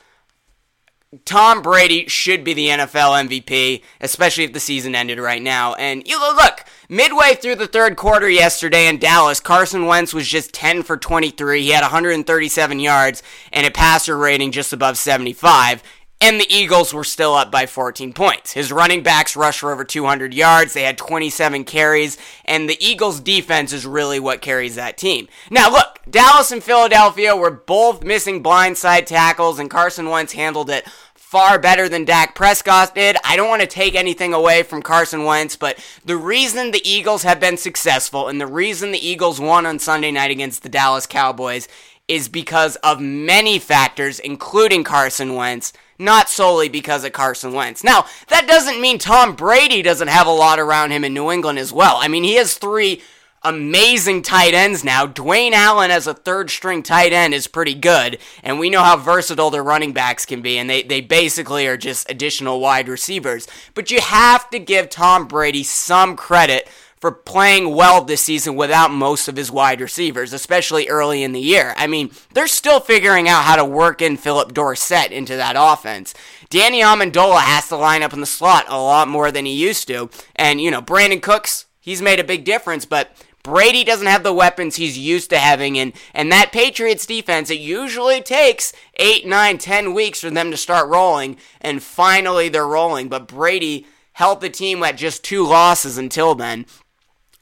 Tom 1.24 1.62
Brady 1.62 2.08
should 2.08 2.44
be 2.44 2.52
the 2.52 2.68
NFL 2.68 3.28
MVP, 3.28 3.82
especially 4.00 4.44
if 4.44 4.52
the 4.52 4.60
season 4.60 4.94
ended 4.94 5.18
right 5.18 5.40
now. 5.40 5.74
And 5.74 6.06
you 6.06 6.18
look, 6.20 6.64
midway 6.88 7.34
through 7.34 7.56
the 7.56 7.66
third 7.66 7.96
quarter 7.96 8.28
yesterday 8.28 8.86
in 8.88 8.98
Dallas, 8.98 9.40
Carson 9.40 9.86
Wentz 9.86 10.12
was 10.12 10.28
just 10.28 10.52
10 10.52 10.82
for 10.82 10.96
23. 10.96 11.62
He 11.62 11.70
had 11.70 11.82
137 11.82 12.80
yards 12.80 13.22
and 13.52 13.66
a 13.66 13.70
passer 13.70 14.16
rating 14.16 14.52
just 14.52 14.72
above 14.72 14.98
75 14.98 15.82
and 16.20 16.40
the 16.40 16.52
Eagles 16.52 16.94
were 16.94 17.04
still 17.04 17.34
up 17.34 17.50
by 17.50 17.66
14 17.66 18.12
points. 18.12 18.52
His 18.52 18.72
running 18.72 19.02
backs 19.02 19.36
rushed 19.36 19.60
for 19.60 19.72
over 19.72 19.84
200 19.84 20.32
yards. 20.32 20.72
They 20.72 20.82
had 20.82 20.98
27 20.98 21.64
carries, 21.64 22.16
and 22.44 22.68
the 22.68 22.82
Eagles' 22.84 23.20
defense 23.20 23.72
is 23.72 23.86
really 23.86 24.18
what 24.18 24.40
carries 24.40 24.76
that 24.76 24.96
team. 24.96 25.28
Now, 25.50 25.70
look, 25.70 26.00
Dallas 26.08 26.52
and 26.52 26.62
Philadelphia 26.62 27.36
were 27.36 27.50
both 27.50 28.02
missing 28.02 28.42
blindside 28.42 29.06
tackles, 29.06 29.58
and 29.58 29.70
Carson 29.70 30.08
Wentz 30.08 30.32
handled 30.32 30.70
it 30.70 30.88
far 31.14 31.58
better 31.58 31.88
than 31.88 32.04
Dak 32.04 32.34
Prescott 32.34 32.94
did. 32.94 33.16
I 33.24 33.36
don't 33.36 33.48
want 33.48 33.60
to 33.60 33.66
take 33.66 33.94
anything 33.94 34.32
away 34.32 34.62
from 34.62 34.80
Carson 34.80 35.24
Wentz, 35.24 35.56
but 35.56 35.76
the 36.04 36.16
reason 36.16 36.70
the 36.70 36.88
Eagles 36.88 37.24
have 37.24 37.40
been 37.40 37.56
successful 37.56 38.28
and 38.28 38.40
the 38.40 38.46
reason 38.46 38.92
the 38.92 39.06
Eagles 39.06 39.40
won 39.40 39.66
on 39.66 39.80
Sunday 39.80 40.12
night 40.12 40.30
against 40.30 40.62
the 40.62 40.68
Dallas 40.68 41.04
Cowboys 41.04 41.66
is 42.06 42.28
because 42.28 42.76
of 42.76 43.00
many 43.00 43.58
factors, 43.58 44.20
including 44.20 44.84
Carson 44.84 45.34
Wentz 45.34 45.72
not 45.98 46.28
solely 46.28 46.68
because 46.68 47.04
of 47.04 47.12
Carson 47.12 47.52
Wentz. 47.52 47.84
Now, 47.84 48.06
that 48.28 48.46
doesn't 48.46 48.80
mean 48.80 48.98
Tom 48.98 49.34
Brady 49.34 49.82
doesn't 49.82 50.08
have 50.08 50.26
a 50.26 50.30
lot 50.30 50.58
around 50.58 50.90
him 50.90 51.04
in 51.04 51.14
New 51.14 51.30
England 51.30 51.58
as 51.58 51.72
well. 51.72 51.96
I 51.96 52.08
mean, 52.08 52.24
he 52.24 52.34
has 52.34 52.54
three 52.54 53.02
amazing 53.42 54.22
tight 54.22 54.54
ends 54.54 54.82
now. 54.82 55.06
Dwayne 55.06 55.52
Allen 55.52 55.90
as 55.90 56.06
a 56.06 56.14
third 56.14 56.50
string 56.50 56.82
tight 56.82 57.12
end 57.12 57.32
is 57.32 57.46
pretty 57.46 57.74
good, 57.74 58.18
and 58.42 58.58
we 58.58 58.70
know 58.70 58.82
how 58.82 58.96
versatile 58.96 59.50
their 59.50 59.62
running 59.62 59.92
backs 59.92 60.26
can 60.26 60.42
be, 60.42 60.58
and 60.58 60.68
they, 60.68 60.82
they 60.82 61.00
basically 61.00 61.66
are 61.66 61.76
just 61.76 62.10
additional 62.10 62.60
wide 62.60 62.88
receivers. 62.88 63.46
But 63.74 63.90
you 63.90 64.00
have 64.00 64.50
to 64.50 64.58
give 64.58 64.90
Tom 64.90 65.28
Brady 65.28 65.62
some 65.62 66.16
credit 66.16 66.68
for 67.06 67.12
playing 67.12 67.72
well 67.72 68.02
this 68.02 68.22
season 68.22 68.56
without 68.56 68.90
most 68.90 69.28
of 69.28 69.36
his 69.36 69.48
wide 69.48 69.80
receivers, 69.80 70.32
especially 70.32 70.88
early 70.88 71.22
in 71.22 71.30
the 71.30 71.40
year. 71.40 71.72
I 71.76 71.86
mean, 71.86 72.10
they're 72.34 72.48
still 72.48 72.80
figuring 72.80 73.28
out 73.28 73.44
how 73.44 73.54
to 73.54 73.64
work 73.64 74.02
in 74.02 74.16
Phillip 74.16 74.52
Dorsett 74.52 75.12
into 75.12 75.36
that 75.36 75.54
offense. 75.56 76.14
Danny 76.50 76.80
Amendola 76.80 77.42
has 77.42 77.68
to 77.68 77.76
line 77.76 78.02
up 78.02 78.12
in 78.12 78.18
the 78.18 78.26
slot 78.26 78.64
a 78.66 78.76
lot 78.76 79.06
more 79.06 79.30
than 79.30 79.44
he 79.44 79.52
used 79.52 79.86
to. 79.86 80.10
And, 80.34 80.60
you 80.60 80.68
know, 80.68 80.82
Brandin 80.82 81.22
Cooks, 81.22 81.66
he's 81.78 82.02
made 82.02 82.18
a 82.18 82.24
big 82.24 82.44
difference, 82.44 82.84
but 82.84 83.12
Brady 83.44 83.84
doesn't 83.84 84.08
have 84.08 84.24
the 84.24 84.34
weapons 84.34 84.74
he's 84.74 84.98
used 84.98 85.30
to 85.30 85.38
having, 85.38 85.78
and, 85.78 85.92
and 86.12 86.32
that 86.32 86.50
Patriots 86.50 87.06
defense, 87.06 87.50
it 87.50 87.60
usually 87.60 88.20
takes 88.20 88.72
eight, 88.96 89.24
nine, 89.24 89.58
ten 89.58 89.94
weeks 89.94 90.22
for 90.22 90.30
them 90.30 90.50
to 90.50 90.56
start 90.56 90.88
rolling, 90.88 91.36
and 91.60 91.84
finally 91.84 92.48
they're 92.48 92.66
rolling. 92.66 93.08
But 93.08 93.28
Brady 93.28 93.86
held 94.14 94.40
the 94.40 94.50
team 94.50 94.82
at 94.82 94.96
just 94.96 95.22
two 95.22 95.46
losses 95.46 95.98
until 95.98 96.34
then. 96.34 96.66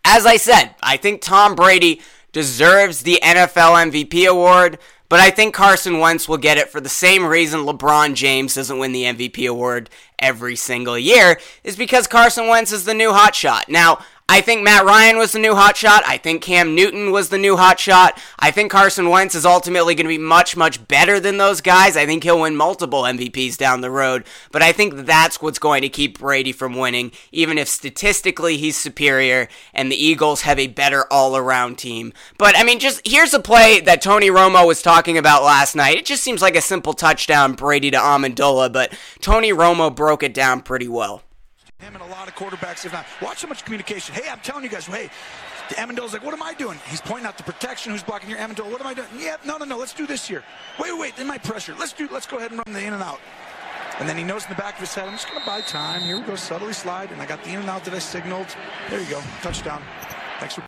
As 0.05 0.27
I 0.27 0.37
said, 0.37 0.75
I 0.83 0.97
think 0.97 1.21
Tom 1.23 1.55
Brady 1.55 2.01
deserves 2.33 3.03
the 3.03 3.19
NFL 3.23 3.91
MVP 3.91 4.29
award, 4.29 4.79
but 5.09 5.21
I 5.21 5.31
think 5.31 5.55
Carson 5.55 5.99
Wentz 5.99 6.29
will 6.29 6.37
get 6.37 6.59
it 6.59 6.69
for 6.69 6.81
the 6.81 6.89
same 6.89 7.25
reason 7.25 7.61
LeBron 7.61 8.15
James 8.15 8.55
doesn't 8.55 8.79
win 8.79 8.93
the 8.93 9.05
MVP 9.05 9.49
award 9.49 9.89
every 10.19 10.57
single 10.57 10.99
year, 10.99 11.39
is 11.63 11.77
because 11.77 12.07
Carson 12.07 12.49
Wentz 12.49 12.73
is 12.73 12.85
the 12.85 12.95
new 12.95 13.13
hotshot. 13.13 13.69
Now, 13.69 14.05
I 14.27 14.41
think 14.41 14.63
Matt 14.63 14.87
Ryan 14.87 15.19
was 15.19 15.33
the 15.33 15.39
new 15.39 15.53
hotshot. 15.53 16.01
I 16.07 16.17
think 16.17 16.41
Cam 16.41 16.75
Newton 16.75 17.13
was 17.13 17.29
the 17.29 17.37
new 17.37 17.57
hotshot. 17.57 18.19
I 18.39 18.51
think 18.51 18.71
Carson 18.71 19.11
Wentz 19.11 19.35
is 19.35 19.45
ultimately 19.45 19.95
going 19.95 20.07
to 20.07 20.09
be 20.09 20.17
much, 20.17 20.57
much 20.57 20.89
better 20.89 21.21
than 21.21 21.37
those 21.37 21.61
guys. 21.61 21.95
I 21.95 22.07
think 22.07 22.25
he'll 22.25 22.41
win 22.41 22.57
multiple 22.57 23.03
MVPs 23.03 23.59
down 23.59 23.83
the 23.83 23.91
road. 23.91 24.25
But 24.51 24.63
I 24.63 24.73
think 24.73 25.05
that's 25.05 25.43
what's 25.43 25.59
going 25.59 25.83
to 25.83 25.91
keep 25.91 26.19
Brady 26.19 26.53
from 26.53 26.75
winning, 26.75 27.13
even 27.33 27.59
if 27.59 27.69
statistically 27.69 28.57
he's 28.57 28.79
superior 28.79 29.47
and 29.75 29.93
the 29.93 30.03
Eagles 30.03 30.41
have 30.41 30.59
a 30.59 30.69
better 30.69 31.05
all 31.13 31.37
around 31.37 31.77
team. 31.77 32.15
But 32.39 32.57
I 32.57 32.65
mean, 32.65 32.79
just 32.81 33.07
here's 33.07 33.35
a 33.35 33.41
play 33.41 33.81
that 33.81 34.01
Tony 34.01 34.31
Romo 34.31 34.67
was 34.67 34.81
talking 34.81 35.19
about 35.19 35.43
last 35.43 35.77
night. 35.77 35.99
It 35.99 36.07
just 36.07 36.23
seems 36.23 36.41
like 36.41 36.57
a 36.57 36.63
simple 36.63 36.95
touchdown, 36.95 37.53
Brady 37.53 37.91
to 37.91 37.99
Amendola, 37.99 38.73
but 38.73 38.99
Tony 39.21 39.53
Romo 39.53 39.95
broke 39.95 40.23
it 40.23 40.33
down 40.33 40.63
pretty 40.63 40.89
well. 40.89 41.23
Him 41.85 41.95
and 41.95 42.03
a 42.03 42.07
lot 42.07 42.29
of 42.29 42.35
quarterbacks, 42.35 42.87
if 42.87 42.95
not. 42.95 43.05
Watch 43.21 43.39
so 43.39 43.47
much 43.47 43.63
communication. 43.63 44.15
Hey, 44.15 44.31
I'm 44.31 44.41
telling 44.41 44.65
you 44.65 44.71
guys, 44.71 44.87
hey, 44.87 45.11
Amendola's 45.71 46.15
like, 46.15 46.25
what 46.25 46.33
am 46.33 46.43
I 46.43 46.55
doing? 46.55 46.79
He's 46.89 47.03
pointing 47.03 47.27
out 47.27 47.37
the 47.37 47.43
protection. 47.43 47.93
Who's 47.93 48.03
blocking 48.03 48.31
here? 48.31 48.39
Amendola, 48.39 48.71
what 48.71 48.81
am 48.81 48.87
I 48.87 48.95
doing? 48.95 49.09
Yeah, 49.19 49.37
no, 49.45 49.59
no, 49.59 49.67
no. 49.67 49.77
Let's 49.77 49.93
do 49.93 50.07
this 50.07 50.27
here. 50.27 50.43
Wait, 50.81 50.97
wait, 50.99 51.19
in 51.19 51.27
my 51.27 51.37
pressure. 51.37 51.75
Let's 51.79 51.93
do. 51.93 52.09
Let's 52.11 52.27
go 52.27 52.39
ahead 52.39 52.53
and 52.53 52.63
run 52.67 52.73
the 52.73 52.83
in 52.83 52.95
and 52.95 53.03
out. 53.03 53.21
And 53.99 54.09
then 54.09 54.17
he 54.17 54.25
knows 54.25 54.45
in 54.45 54.49
the 54.49 54.57
back 54.57 54.75
of 54.75 54.81
his 54.81 54.95
head, 54.95 55.07
I'm 55.07 55.13
just 55.13 55.29
going 55.29 55.41
to 55.41 55.47
buy 55.47 55.61
time. 55.61 56.01
Here 56.01 56.17
we 56.17 56.23
go, 56.23 56.37
subtly 56.37 56.73
slide, 56.73 57.13
and 57.13 57.21
I 57.21 57.27
got 57.27 57.45
the 57.45 57.51
in 57.51 57.61
and 57.61 57.69
out 57.69 57.85
that 57.85 57.93
I 57.93 57.99
signaled. 57.99 58.47
There 58.89 59.01
you 59.01 59.11
go, 59.11 59.23
touchdown. 59.43 59.83
Thanks 60.41 60.55
for. 60.55 60.63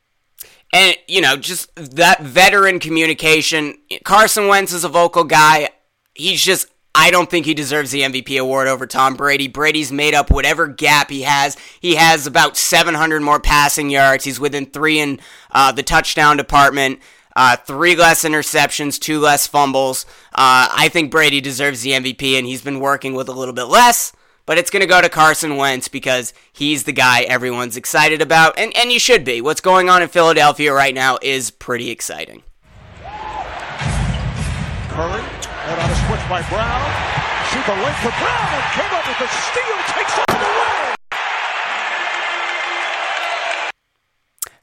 And 0.74 0.98
you 1.08 1.22
know, 1.22 1.38
just 1.38 1.74
that 1.76 2.20
veteran 2.20 2.78
communication. 2.78 3.78
Carson 4.04 4.48
Wentz 4.48 4.74
is 4.74 4.84
a 4.84 4.90
vocal 4.90 5.24
guy. 5.24 5.70
He's 6.12 6.42
just 6.42 6.68
I 6.98 7.10
don't 7.10 7.28
think 7.28 7.44
he 7.44 7.52
deserves 7.52 7.90
the 7.90 8.00
MVP 8.00 8.40
award 8.40 8.68
over 8.68 8.86
Tom 8.86 9.16
Brady. 9.16 9.48
Brady's 9.48 9.92
made 9.92 10.14
up 10.14 10.30
whatever 10.30 10.66
gap 10.66 11.10
he 11.10 11.22
has. 11.22 11.54
He 11.78 11.96
has 11.96 12.26
about 12.26 12.56
700 12.56 13.20
more 13.20 13.38
passing 13.38 13.90
yards. 13.90 14.24
He's 14.24 14.40
within 14.40 14.64
three 14.64 14.98
in 14.98 15.20
uh, 15.50 15.72
the 15.72 15.82
touchdown 15.82 16.38
department. 16.38 17.00
Uh, 17.36 17.54
three 17.54 17.94
less 17.94 18.24
interceptions, 18.24 18.98
two 18.98 19.20
less 19.20 19.46
fumbles. 19.46 20.06
Uh, 20.32 20.72
I 20.72 20.88
think 20.90 21.10
Brady 21.10 21.42
deserves 21.42 21.82
the 21.82 21.90
MVP, 21.90 22.38
and 22.38 22.46
he's 22.46 22.62
been 22.62 22.80
working 22.80 23.12
with 23.12 23.28
a 23.28 23.32
little 23.32 23.52
bit 23.52 23.64
less. 23.64 24.14
But 24.46 24.56
it's 24.56 24.70
going 24.70 24.80
to 24.80 24.86
go 24.86 25.02
to 25.02 25.10
Carson 25.10 25.58
Wentz 25.58 25.88
because 25.88 26.32
he's 26.50 26.84
the 26.84 26.92
guy 26.92 27.22
everyone's 27.22 27.76
excited 27.76 28.22
about, 28.22 28.58
and, 28.58 28.74
and 28.74 28.90
you 28.90 28.98
should 28.98 29.22
be. 29.22 29.42
What's 29.42 29.60
going 29.60 29.90
on 29.90 30.00
in 30.00 30.08
Philadelphia 30.08 30.72
right 30.72 30.94
now 30.94 31.18
is 31.20 31.50
pretty 31.50 31.90
exciting. 31.90 32.42
Curry 34.88 35.35
and 35.66 35.80
on 35.80 35.90
a 35.90 35.96
switch 36.06 36.28
by 36.28 36.42
Brown. 36.48 37.16
For 37.56 38.10
Brown 38.10 38.48
and 38.52 38.64
came 38.74 38.92
up 38.92 39.06
with 39.08 39.20
a 39.20 39.28
steal, 39.28 39.78
takes 39.88 40.18
it 40.18 40.24
away. 40.30 40.94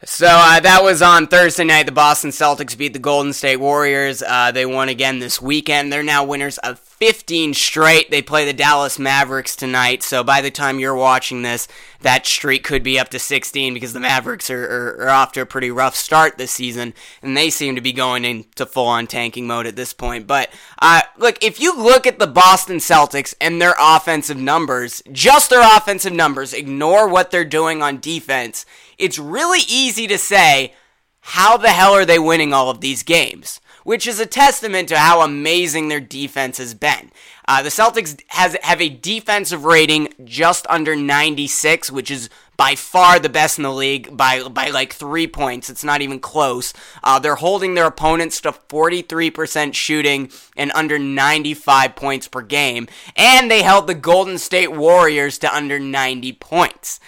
So 0.06 0.28
uh, 0.28 0.60
that 0.60 0.84
was 0.84 1.02
on 1.02 1.28
Thursday 1.28 1.64
night. 1.64 1.86
The 1.88 1.92
Boston 1.92 2.30
Celtics 2.30 2.78
beat 2.78 2.94
the 2.94 3.00
Golden 3.00 3.34
State 3.34 3.58
Warriors. 3.58 4.22
Uh, 4.22 4.52
they 4.52 4.66
won 4.66 4.90
again 4.90 5.20
this 5.20 5.42
weekend. 5.42 5.92
They're 5.92 6.04
now 6.04 6.24
winners 6.24 6.58
of 6.60 6.80
15 6.98 7.54
straight. 7.54 8.10
They 8.12 8.22
play 8.22 8.46
the 8.46 8.54
Dallas 8.54 8.98
Mavericks 8.98 9.56
tonight. 9.56 10.04
So 10.04 10.24
by 10.24 10.42
the 10.42 10.52
time 10.52 10.80
you're 10.80 10.96
watching 10.96 11.42
this, 11.42 11.68
that 12.02 12.26
streak 12.26 12.64
could 12.64 12.84
be 12.84 13.00
up 13.00 13.10
to 13.10 13.20
16 13.20 13.74
because 13.74 13.94
the 13.94 14.00
Mavericks 14.00 14.50
are, 14.50 14.64
are, 14.64 15.06
are 15.06 15.10
off 15.10 15.32
to 15.34 15.42
a 15.42 15.46
pretty 15.46 15.72
rough 15.72 15.96
start 15.96 16.38
this 16.38 16.52
season, 16.52 16.94
and 17.22 17.36
they 17.36 17.50
seem 17.50 17.76
to 17.76 17.82
be 17.82 17.94
going 17.94 18.26
into 18.26 18.66
full 18.66 18.88
on 18.88 19.08
tanking 19.08 19.48
mode 19.48 19.68
at 19.68 19.76
this 19.76 19.94
point. 19.94 20.28
But 20.28 20.50
uh, 20.80 21.02
look, 21.18 21.44
if 21.44 21.60
you 21.60 21.78
look 21.78 22.06
at 22.06 22.20
the 22.20 22.28
Boston 22.28 22.78
Celtics 22.78 23.34
and 23.40 23.62
their 23.62 23.76
offensive 23.80 24.38
numbers, 24.38 25.02
just 25.12 25.50
their 25.50 25.78
offensive 25.78 26.14
numbers, 26.14 26.54
ignore 26.54 27.08
what 27.08 27.32
they're 27.32 27.46
doing 27.46 27.82
on 27.82 28.00
defense 28.00 28.66
it's 28.98 29.20
really 29.20 29.60
easy 29.68 30.08
to 30.08 30.18
say, 30.18 30.74
how 31.20 31.58
the 31.58 31.70
hell 31.70 31.94
are 31.94 32.06
they 32.06 32.20
winning 32.20 32.54
all 32.54 32.70
of 32.70 32.82
these 32.82 33.04
games? 33.04 33.60
Which 33.84 34.08
is 34.08 34.20
a 34.20 34.26
testament 34.26 34.90
to 34.90 34.98
how 34.98 35.22
amazing 35.22 35.88
their 35.88 36.00
defense 36.00 36.58
has 36.58 36.74
been. 36.74 37.12
Uh, 37.48 37.62
the 37.62 37.70
Celtics 37.70 38.22
has 38.28 38.56
have 38.64 38.82
a 38.82 38.90
defensive 38.90 39.66
rating 39.66 40.10
just 40.24 40.66
under 40.70 40.96
96, 40.96 41.92
which 41.92 42.10
is 42.10 42.30
by 42.56 42.76
far 42.76 43.20
the 43.20 43.30
best 43.30 43.58
in 43.58 43.64
the 43.64 43.72
league 43.72 44.16
by 44.16 44.48
by 44.48 44.70
like 44.70 44.94
three 44.94 45.28
points. 45.28 45.70
It's 45.70 45.84
not 45.84 46.02
even 46.02 46.20
close. 46.20 46.74
Uh, 47.04 47.20
they're 47.20 47.36
holding 47.36 47.74
their 47.74 47.88
opponents 47.88 48.40
to 48.42 48.52
43% 48.52 49.74
shooting 49.74 50.32
and 50.56 50.72
under 50.74 50.98
95 50.98 51.96
points 51.96 52.28
per 52.28 52.42
game, 52.42 52.88
and 53.16 53.50
they 53.52 53.64
held 53.64 53.88
the 53.88 53.96
Golden 53.96 54.38
State 54.38 54.72
Warriors 54.72 55.38
to 55.40 55.54
under 55.54 55.80
90 55.80 56.34
points. 56.34 57.00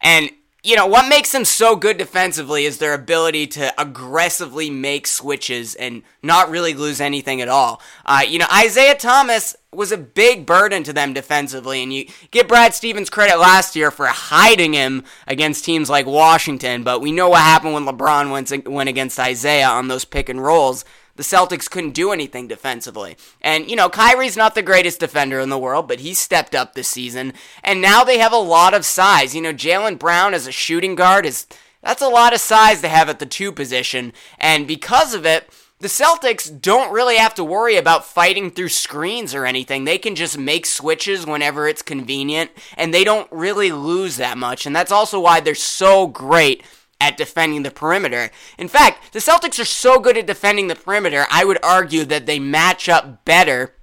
And 0.00 0.30
you 0.62 0.76
know, 0.76 0.86
what 0.86 1.08
makes 1.08 1.32
them 1.32 1.44
so 1.44 1.74
good 1.74 1.98
defensively 1.98 2.64
is 2.64 2.78
their 2.78 2.94
ability 2.94 3.48
to 3.48 3.80
aggressively 3.80 4.70
make 4.70 5.06
switches 5.06 5.74
and 5.74 6.02
not 6.22 6.50
really 6.50 6.72
lose 6.72 7.00
anything 7.00 7.40
at 7.40 7.48
all. 7.48 7.80
Uh, 8.06 8.22
you 8.26 8.38
know, 8.38 8.46
Isaiah 8.52 8.96
Thomas 8.96 9.56
was 9.72 9.90
a 9.90 9.96
big 9.96 10.44
burden 10.44 10.82
to 10.84 10.92
them 10.92 11.14
defensively, 11.14 11.82
and 11.82 11.92
you 11.92 12.06
give 12.30 12.48
Brad 12.48 12.74
Stevens 12.74 13.08
credit 13.08 13.38
last 13.38 13.74
year 13.74 13.90
for 13.90 14.06
hiding 14.06 14.74
him 14.74 15.04
against 15.26 15.64
teams 15.64 15.88
like 15.88 16.06
Washington, 16.06 16.82
but 16.82 17.00
we 17.00 17.10
know 17.10 17.30
what 17.30 17.40
happened 17.40 17.74
when 17.74 17.86
LeBron 17.86 18.30
went, 18.30 18.68
went 18.68 18.88
against 18.88 19.18
Isaiah 19.18 19.68
on 19.68 19.88
those 19.88 20.04
pick 20.04 20.28
and 20.28 20.42
rolls 20.42 20.84
the 21.16 21.22
Celtics 21.22 21.70
couldn't 21.70 21.92
do 21.92 22.10
anything 22.10 22.48
defensively. 22.48 23.16
And, 23.40 23.68
you 23.68 23.76
know, 23.76 23.88
Kyrie's 23.88 24.36
not 24.36 24.54
the 24.54 24.62
greatest 24.62 25.00
defender 25.00 25.40
in 25.40 25.50
the 25.50 25.58
world, 25.58 25.86
but 25.86 26.00
he 26.00 26.14
stepped 26.14 26.54
up 26.54 26.74
this 26.74 26.88
season. 26.88 27.34
And 27.62 27.82
now 27.82 28.02
they 28.02 28.18
have 28.18 28.32
a 28.32 28.36
lot 28.36 28.74
of 28.74 28.84
size. 28.84 29.34
You 29.34 29.42
know, 29.42 29.52
Jaylen 29.52 29.98
Brown 29.98 30.32
as 30.32 30.46
a 30.46 30.52
shooting 30.52 30.94
guard 30.94 31.26
is 31.26 31.46
that's 31.82 32.02
a 32.02 32.08
lot 32.08 32.32
of 32.32 32.40
size 32.40 32.80
to 32.80 32.88
have 32.88 33.08
at 33.08 33.18
the 33.18 33.26
two 33.26 33.52
position. 33.52 34.12
And 34.38 34.66
because 34.66 35.14
of 35.14 35.26
it, 35.26 35.50
the 35.82 35.88
Celtics 35.88 36.60
don't 36.60 36.92
really 36.92 37.16
have 37.16 37.34
to 37.34 37.42
worry 37.42 37.74
about 37.76 38.04
fighting 38.04 38.52
through 38.52 38.68
screens 38.68 39.34
or 39.34 39.44
anything. 39.44 39.82
They 39.82 39.98
can 39.98 40.14
just 40.14 40.38
make 40.38 40.64
switches 40.64 41.26
whenever 41.26 41.66
it's 41.66 41.82
convenient, 41.82 42.52
and 42.76 42.94
they 42.94 43.02
don't 43.02 43.26
really 43.32 43.72
lose 43.72 44.16
that 44.16 44.38
much. 44.38 44.64
And 44.64 44.76
that's 44.76 44.92
also 44.92 45.18
why 45.18 45.40
they're 45.40 45.56
so 45.56 46.06
great 46.06 46.62
at 47.00 47.16
defending 47.16 47.64
the 47.64 47.72
perimeter. 47.72 48.30
In 48.56 48.68
fact, 48.68 49.12
the 49.12 49.18
Celtics 49.18 49.58
are 49.58 49.64
so 49.64 49.98
good 49.98 50.16
at 50.16 50.28
defending 50.28 50.68
the 50.68 50.76
perimeter, 50.76 51.26
I 51.28 51.44
would 51.44 51.58
argue 51.64 52.04
that 52.04 52.26
they 52.26 52.38
match 52.38 52.88
up 52.88 53.24
better 53.24 53.74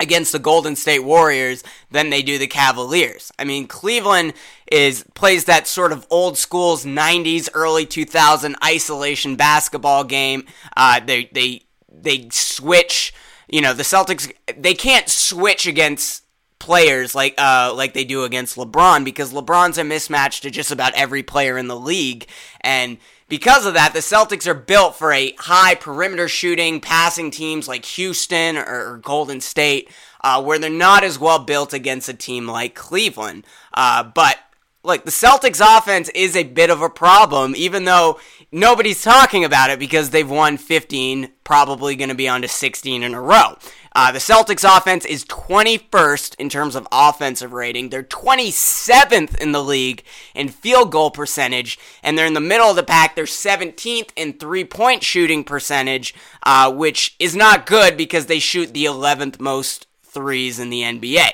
against 0.00 0.32
the 0.32 0.38
Golden 0.38 0.74
State 0.74 1.04
Warriors 1.04 1.62
than 1.90 2.10
they 2.10 2.22
do 2.22 2.38
the 2.38 2.46
Cavaliers. 2.46 3.30
I 3.38 3.44
mean, 3.44 3.66
Cleveland 3.66 4.34
is 4.70 5.04
plays 5.14 5.44
that 5.44 5.66
sort 5.66 5.92
of 5.92 6.06
old 6.10 6.36
school's 6.36 6.84
90s 6.84 7.48
early 7.54 7.86
2000 7.86 8.56
isolation 8.64 9.36
basketball 9.36 10.04
game. 10.04 10.44
Uh, 10.76 11.00
they 11.00 11.30
they 11.32 11.62
they 11.88 12.28
switch, 12.30 13.14
you 13.48 13.60
know, 13.60 13.72
the 13.72 13.82
Celtics 13.82 14.32
they 14.56 14.74
can't 14.74 15.08
switch 15.08 15.66
against 15.66 16.24
players 16.58 17.12
like 17.12 17.34
uh 17.38 17.74
like 17.74 17.92
they 17.92 18.04
do 18.04 18.22
against 18.22 18.56
LeBron 18.56 19.04
because 19.04 19.32
LeBron's 19.32 19.78
a 19.78 19.82
mismatch 19.82 20.40
to 20.40 20.48
just 20.48 20.70
about 20.70 20.94
every 20.94 21.22
player 21.22 21.58
in 21.58 21.66
the 21.66 21.78
league 21.78 22.28
and 22.60 22.98
because 23.32 23.64
of 23.64 23.72
that, 23.72 23.94
the 23.94 24.00
Celtics 24.00 24.46
are 24.46 24.52
built 24.52 24.94
for 24.94 25.10
a 25.10 25.32
high 25.38 25.74
perimeter 25.74 26.28
shooting, 26.28 26.82
passing 26.82 27.30
teams 27.30 27.66
like 27.66 27.86
Houston 27.86 28.58
or, 28.58 28.98
Golden 28.98 29.40
State, 29.40 29.88
uh, 30.22 30.42
where 30.42 30.58
they're 30.58 30.68
not 30.68 31.02
as 31.02 31.18
well 31.18 31.38
built 31.38 31.72
against 31.72 32.10
a 32.10 32.12
team 32.12 32.46
like 32.46 32.74
Cleveland. 32.74 33.46
Uh, 33.72 34.02
but 34.02 34.36
look, 34.84 35.04
the 35.04 35.10
Celtics 35.10 35.60
offense 35.60 36.08
is 36.10 36.36
a 36.36 36.44
bit 36.44 36.70
of 36.70 36.82
a 36.82 36.88
problem, 36.88 37.54
even 37.56 37.84
though 37.84 38.18
nobody's 38.50 39.02
talking 39.02 39.44
about 39.44 39.70
it 39.70 39.78
because 39.78 40.10
they've 40.10 40.28
won 40.28 40.56
15, 40.56 41.30
probably 41.44 41.96
going 41.96 42.08
to 42.08 42.14
be 42.14 42.28
on 42.28 42.42
to 42.42 42.48
16 42.48 43.02
in 43.02 43.14
a 43.14 43.20
row. 43.20 43.56
Uh, 43.94 44.10
the 44.10 44.18
Celtics 44.18 44.64
offense 44.64 45.04
is 45.04 45.24
21st 45.26 46.34
in 46.36 46.48
terms 46.48 46.74
of 46.74 46.88
offensive 46.90 47.52
rating. 47.52 47.90
They're 47.90 48.02
27th 48.02 49.36
in 49.38 49.52
the 49.52 49.62
league 49.62 50.02
in 50.34 50.48
field 50.48 50.90
goal 50.90 51.10
percentage, 51.10 51.78
and 52.02 52.16
they're 52.16 52.26
in 52.26 52.32
the 52.32 52.40
middle 52.40 52.70
of 52.70 52.76
the 52.76 52.82
pack. 52.82 53.14
They're 53.14 53.24
17th 53.24 54.10
in 54.16 54.32
three 54.34 54.64
point 54.64 55.02
shooting 55.02 55.44
percentage, 55.44 56.14
uh, 56.42 56.72
which 56.72 57.14
is 57.18 57.36
not 57.36 57.66
good 57.66 57.96
because 57.96 58.26
they 58.26 58.38
shoot 58.38 58.72
the 58.72 58.86
11th 58.86 59.38
most 59.38 59.86
threes 60.02 60.58
in 60.58 60.70
the 60.70 60.82
NBA. 60.82 61.32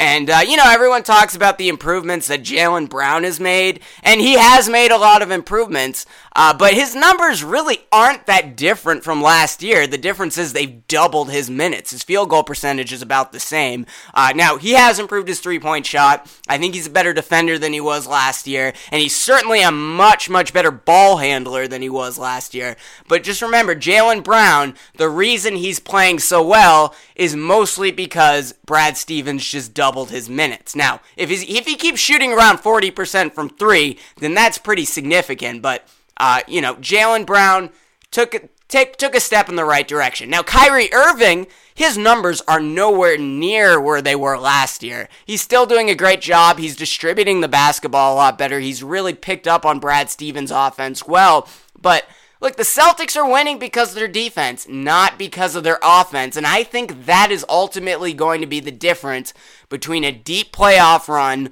And, 0.00 0.30
uh, 0.30 0.40
you 0.48 0.56
know, 0.56 0.64
everyone 0.66 1.02
talks 1.02 1.36
about 1.36 1.58
the 1.58 1.68
improvements 1.68 2.28
that 2.28 2.42
Jaylen 2.42 2.88
Brown 2.88 3.22
has 3.24 3.38
made, 3.38 3.80
and 4.02 4.18
he 4.18 4.32
has 4.38 4.66
made 4.66 4.92
a 4.92 4.96
lot 4.96 5.20
of 5.20 5.30
improvements, 5.30 6.06
uh, 6.36 6.54
but 6.54 6.74
his 6.74 6.94
numbers 6.94 7.42
really 7.42 7.80
aren't 7.90 8.26
that 8.26 8.56
different 8.56 9.02
from 9.02 9.20
last 9.20 9.62
year. 9.62 9.86
The 9.86 9.98
difference 9.98 10.38
is 10.38 10.52
they've 10.52 10.86
doubled 10.86 11.30
his 11.30 11.50
minutes. 11.50 11.90
His 11.90 12.02
field 12.02 12.30
goal 12.30 12.44
percentage 12.44 12.92
is 12.92 13.02
about 13.02 13.32
the 13.32 13.40
same. 13.40 13.86
Uh, 14.14 14.32
now, 14.34 14.56
he 14.56 14.72
has 14.72 14.98
improved 14.98 15.28
his 15.28 15.40
three 15.40 15.58
point 15.58 15.86
shot. 15.86 16.30
I 16.48 16.58
think 16.58 16.74
he's 16.74 16.86
a 16.86 16.90
better 16.90 17.12
defender 17.12 17.58
than 17.58 17.72
he 17.72 17.80
was 17.80 18.06
last 18.06 18.46
year, 18.46 18.72
and 18.92 19.02
he's 19.02 19.16
certainly 19.16 19.62
a 19.62 19.72
much, 19.72 20.30
much 20.30 20.52
better 20.52 20.70
ball 20.70 21.16
handler 21.16 21.66
than 21.66 21.82
he 21.82 21.90
was 21.90 22.18
last 22.18 22.54
year. 22.54 22.76
But 23.08 23.24
just 23.24 23.42
remember, 23.42 23.74
Jaylen 23.74 24.22
Brown, 24.22 24.74
the 24.96 25.08
reason 25.08 25.56
he's 25.56 25.80
playing 25.80 26.20
so 26.20 26.46
well 26.46 26.94
is 27.16 27.34
mostly 27.34 27.90
because 27.90 28.54
Brad 28.64 28.96
Stevens 28.96 29.46
just 29.46 29.74
doubled 29.74 30.10
his 30.10 30.28
minutes. 30.28 30.76
Now, 30.76 31.00
if 31.16 31.30
if 31.30 31.66
he 31.66 31.74
keeps 31.74 32.00
shooting 32.00 32.32
around 32.32 32.58
40% 32.58 33.32
from 33.32 33.48
three, 33.48 33.98
then 34.18 34.34
that's 34.34 34.58
pretty 34.58 34.84
significant. 34.84 35.62
But 35.62 35.86
uh, 36.20 36.42
you 36.46 36.60
know, 36.60 36.76
Jaylen 36.76 37.26
Brown 37.26 37.70
took 38.10 38.50
take, 38.68 38.96
took 38.96 39.14
a 39.14 39.20
step 39.20 39.48
in 39.48 39.56
the 39.56 39.64
right 39.64 39.88
direction. 39.88 40.30
Now, 40.30 40.42
Kyrie 40.42 40.92
Irving, 40.92 41.46
his 41.74 41.98
numbers 41.98 42.42
are 42.46 42.60
nowhere 42.60 43.18
near 43.18 43.80
where 43.80 44.02
they 44.02 44.14
were 44.14 44.38
last 44.38 44.82
year. 44.82 45.08
He's 45.26 45.42
still 45.42 45.66
doing 45.66 45.90
a 45.90 45.94
great 45.94 46.20
job. 46.20 46.58
He's 46.58 46.76
distributing 46.76 47.40
the 47.40 47.48
basketball 47.48 48.14
a 48.14 48.16
lot 48.16 48.38
better. 48.38 48.60
He's 48.60 48.82
really 48.82 49.14
picked 49.14 49.48
up 49.48 49.66
on 49.66 49.80
Brad 49.80 50.10
Stevens' 50.10 50.52
offense 50.52 51.06
well, 51.06 51.48
but 51.80 52.06
Look, 52.42 52.56
the 52.56 52.62
Celtics 52.62 53.18
are 53.18 53.30
winning 53.30 53.58
because 53.58 53.90
of 53.90 53.96
their 53.96 54.08
defense, 54.08 54.66
not 54.66 55.18
because 55.18 55.54
of 55.54 55.62
their 55.62 55.78
offense. 55.82 56.38
And 56.38 56.46
I 56.46 56.62
think 56.62 57.04
that 57.04 57.30
is 57.30 57.44
ultimately 57.50 58.14
going 58.14 58.40
to 58.40 58.46
be 58.46 58.60
the 58.60 58.70
difference 58.70 59.34
between 59.68 60.04
a 60.04 60.10
deep 60.10 60.50
playoff 60.50 61.06
run 61.06 61.50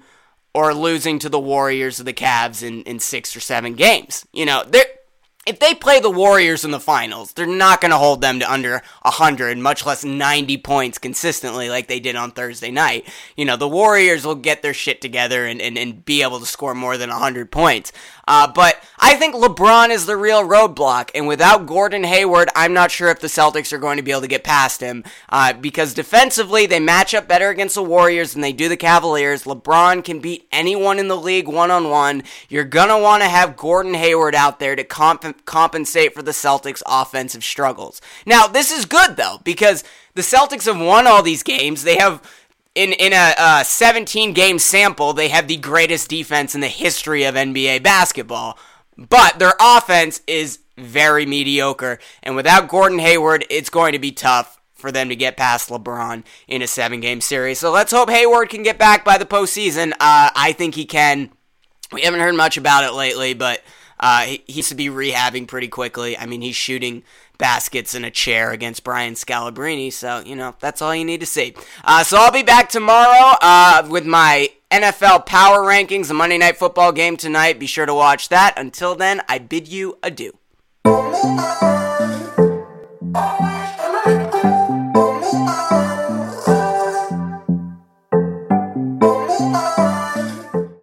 or 0.67 0.75
losing 0.75 1.21
to 1.21 1.29
the 1.29 1.39
Warriors 1.39 2.01
or 2.01 2.05
the 2.05 2.13
Cavs 2.13 2.63
in, 2.63 2.83
in 2.83 2.99
six 2.99 3.37
or 3.37 3.41
seven 3.41 3.75
games. 3.75 4.27
You 4.33 4.45
know, 4.45 4.65
they're 4.67 4.87
if 5.49 5.61
they 5.61 5.73
play 5.73 5.99
the 5.99 6.11
Warriors 6.11 6.63
in 6.63 6.73
the 6.73 6.81
finals, 6.81 7.33
they're 7.33 7.47
not 7.47 7.81
going 7.81 7.91
to 7.91 7.97
hold 7.97 8.21
them 8.21 8.39
to 8.41 8.53
under 8.53 8.83
100, 9.01 9.57
much 9.57 9.87
less 9.87 10.05
90 10.05 10.59
points 10.59 10.99
consistently 10.99 11.71
like 11.71 11.89
they 11.89 12.01
did 12.01 12.17
on 12.17 12.33
Thursday 12.33 12.71
night. 12.71 13.09
You 13.35 13.47
know, 13.47 13.57
the 13.57 13.67
Warriors 13.67 14.27
will 14.27 14.35
get 14.35 14.61
their 14.61 14.75
shit 14.75 15.01
together 15.01 15.47
and, 15.47 15.63
and, 15.63 15.79
and 15.79 16.05
be 16.05 16.23
able 16.23 16.39
to 16.39 16.45
score 16.45 16.75
more 16.75 16.99
than 16.99 17.09
100 17.09 17.51
points. 17.51 17.93
Uh, 18.29 18.47
but 18.47 18.85
I 18.99 19.15
think 19.15 19.35
LeBron 19.35 19.89
is 19.89 20.05
the 20.05 20.19
real 20.19 20.47
roadblock, 20.47 21.11
and 21.15 21.27
without 21.27 21.65
Gordon 21.65 22.05
Hayward, 22.05 22.51
I'm 22.55 22.75
not 22.75 22.91
sure 22.91 23.09
if 23.09 23.21
the 23.21 23.27
Celtics 23.27 23.73
are 23.73 23.79
going 23.79 23.97
to 23.97 24.03
be 24.03 24.11
able 24.11 24.21
to 24.21 24.29
get 24.29 24.45
past 24.45 24.83
him 24.83 25.03
uh, 25.31 25.55
because 25.55 25.95
defensively 25.95 26.67
they 26.67 26.79
match 26.79 27.15
up 27.15 27.27
better 27.27 27.49
against 27.49 27.75
the 27.75 27.83
Warriors 27.83 28.35
than 28.35 28.43
they 28.43 28.53
do 28.53 28.69
the 28.69 28.77
Cavaliers. 28.77 29.45
LeBron 29.45 30.05
can 30.05 30.21
beat 30.21 30.47
anyone 30.53 30.99
in 30.99 31.09
the 31.09 31.17
league 31.17 31.49
one 31.49 31.71
on 31.71 31.89
one. 31.89 32.23
You're 32.51 32.65
gonna 32.65 32.99
want 32.99 33.23
to 33.23 33.31
have 33.31 33.57
Gordon 33.57 33.95
Hayward 33.95 34.35
out 34.35 34.61
there 34.61 34.77
to 34.77 34.85
comp- 34.85 35.47
compensate 35.47 36.15
for 36.15 36.21
the 36.21 36.33
Celtics' 36.33 36.83
offensive 36.85 37.43
struggles. 37.43 38.03
Now, 38.27 38.47
this 38.47 38.71
is 38.71 38.85
good 38.85 39.17
though 39.17 39.41
because 39.43 39.85
the 40.13 40.21
Celtics 40.21 40.67
have 40.67 40.79
won 40.79 41.07
all 41.07 41.23
these 41.23 41.43
games. 41.43 41.83
They 41.83 41.97
have 41.97 42.21
in 42.79 42.93
in 42.93 43.13
a, 43.13 43.35
a 43.37 43.65
17 43.65 44.33
game 44.33 44.59
sample, 44.61 45.13
they 45.13 45.29
have 45.29 45.49
the 45.49 45.57
greatest 45.57 46.09
defense 46.09 46.55
in 46.55 46.61
the 46.61 46.69
history 46.69 47.25
of 47.25 47.35
NBA 47.35 47.83
basketball. 47.83 48.57
But 48.97 49.39
their 49.39 49.55
offense 49.61 50.23
is 50.27 50.61
very 50.77 51.27
mediocre, 51.27 51.99
and 52.23 52.37
without 52.37 52.69
Gordon 52.69 53.01
Hayward, 53.01 53.45
it's 53.51 53.69
going 53.69 53.93
to 53.93 53.99
be 53.99 54.13
tough 54.13 54.61
for 54.75 54.93
them 54.93 55.09
to 55.09 55.17
get 55.17 55.37
past 55.37 55.71
LeBron 55.71 56.23
in 56.47 56.63
a 56.63 56.69
seven 56.69 57.01
game 57.01 57.21
series. 57.21 57.59
So 57.59 57.73
let's 57.73 57.91
hope 57.91 58.11
Hayward 58.11 58.49
can 58.49 58.63
get 58.63 58.79
back 58.79 59.05
by 59.05 59.19
the 59.19 59.27
postseason. 59.27 59.91
Uh, 59.93 60.31
I 60.35 60.55
think 60.57 60.77
he 60.77 60.85
can. 60.85 61.31
We 61.93 62.03
haven't 62.03 62.21
heard 62.21 62.37
much 62.37 62.57
about 62.57 62.85
it 62.85 62.93
lately, 62.93 63.35
but 63.35 63.61
uh, 63.99 64.23
he, 64.23 64.45
he 64.47 64.63
to 64.63 64.75
be 64.77 64.87
rehabbing 64.87 65.49
pretty 65.49 65.69
quickly. 65.69 66.17
I 66.17 66.27
mean, 66.27 66.43
he's 66.43 66.55
shooting 66.55 67.03
baskets 67.39 67.95
and 67.95 68.05
a 68.05 68.11
chair 68.11 68.51
against 68.51 68.85
Brian 68.85 69.15
Scalabrine. 69.15 69.93
So, 69.93 70.23
you 70.27 70.37
know, 70.37 70.55
that's 70.61 70.83
all 70.83 70.95
you 70.95 71.05
need 71.05 71.21
to 71.21 71.27
see. 71.27 71.55
Uh, 71.85 72.05
so 72.05 72.19
I'll 72.19 72.33
be 72.33 72.43
back 72.43 72.69
tomorrow 72.69 73.37
uh, 73.41 73.87
with 73.89 74.05
my 74.05 74.51
NFL 74.71 75.25
power 75.25 75.61
rankings, 75.61 76.09
the 76.09 76.15
Monday 76.15 76.37
Night 76.39 76.57
Football 76.59 76.93
game 76.93 77.17
tonight. 77.17 77.59
Be 77.59 77.67
sure 77.67 77.87
to 77.87 77.95
watch 77.95 78.29
that. 78.29 78.55
Until 78.57 78.95
then, 78.95 79.23
I 79.29 79.39
bid 79.39 79.69
you 79.69 79.99
adieu. 80.03 80.37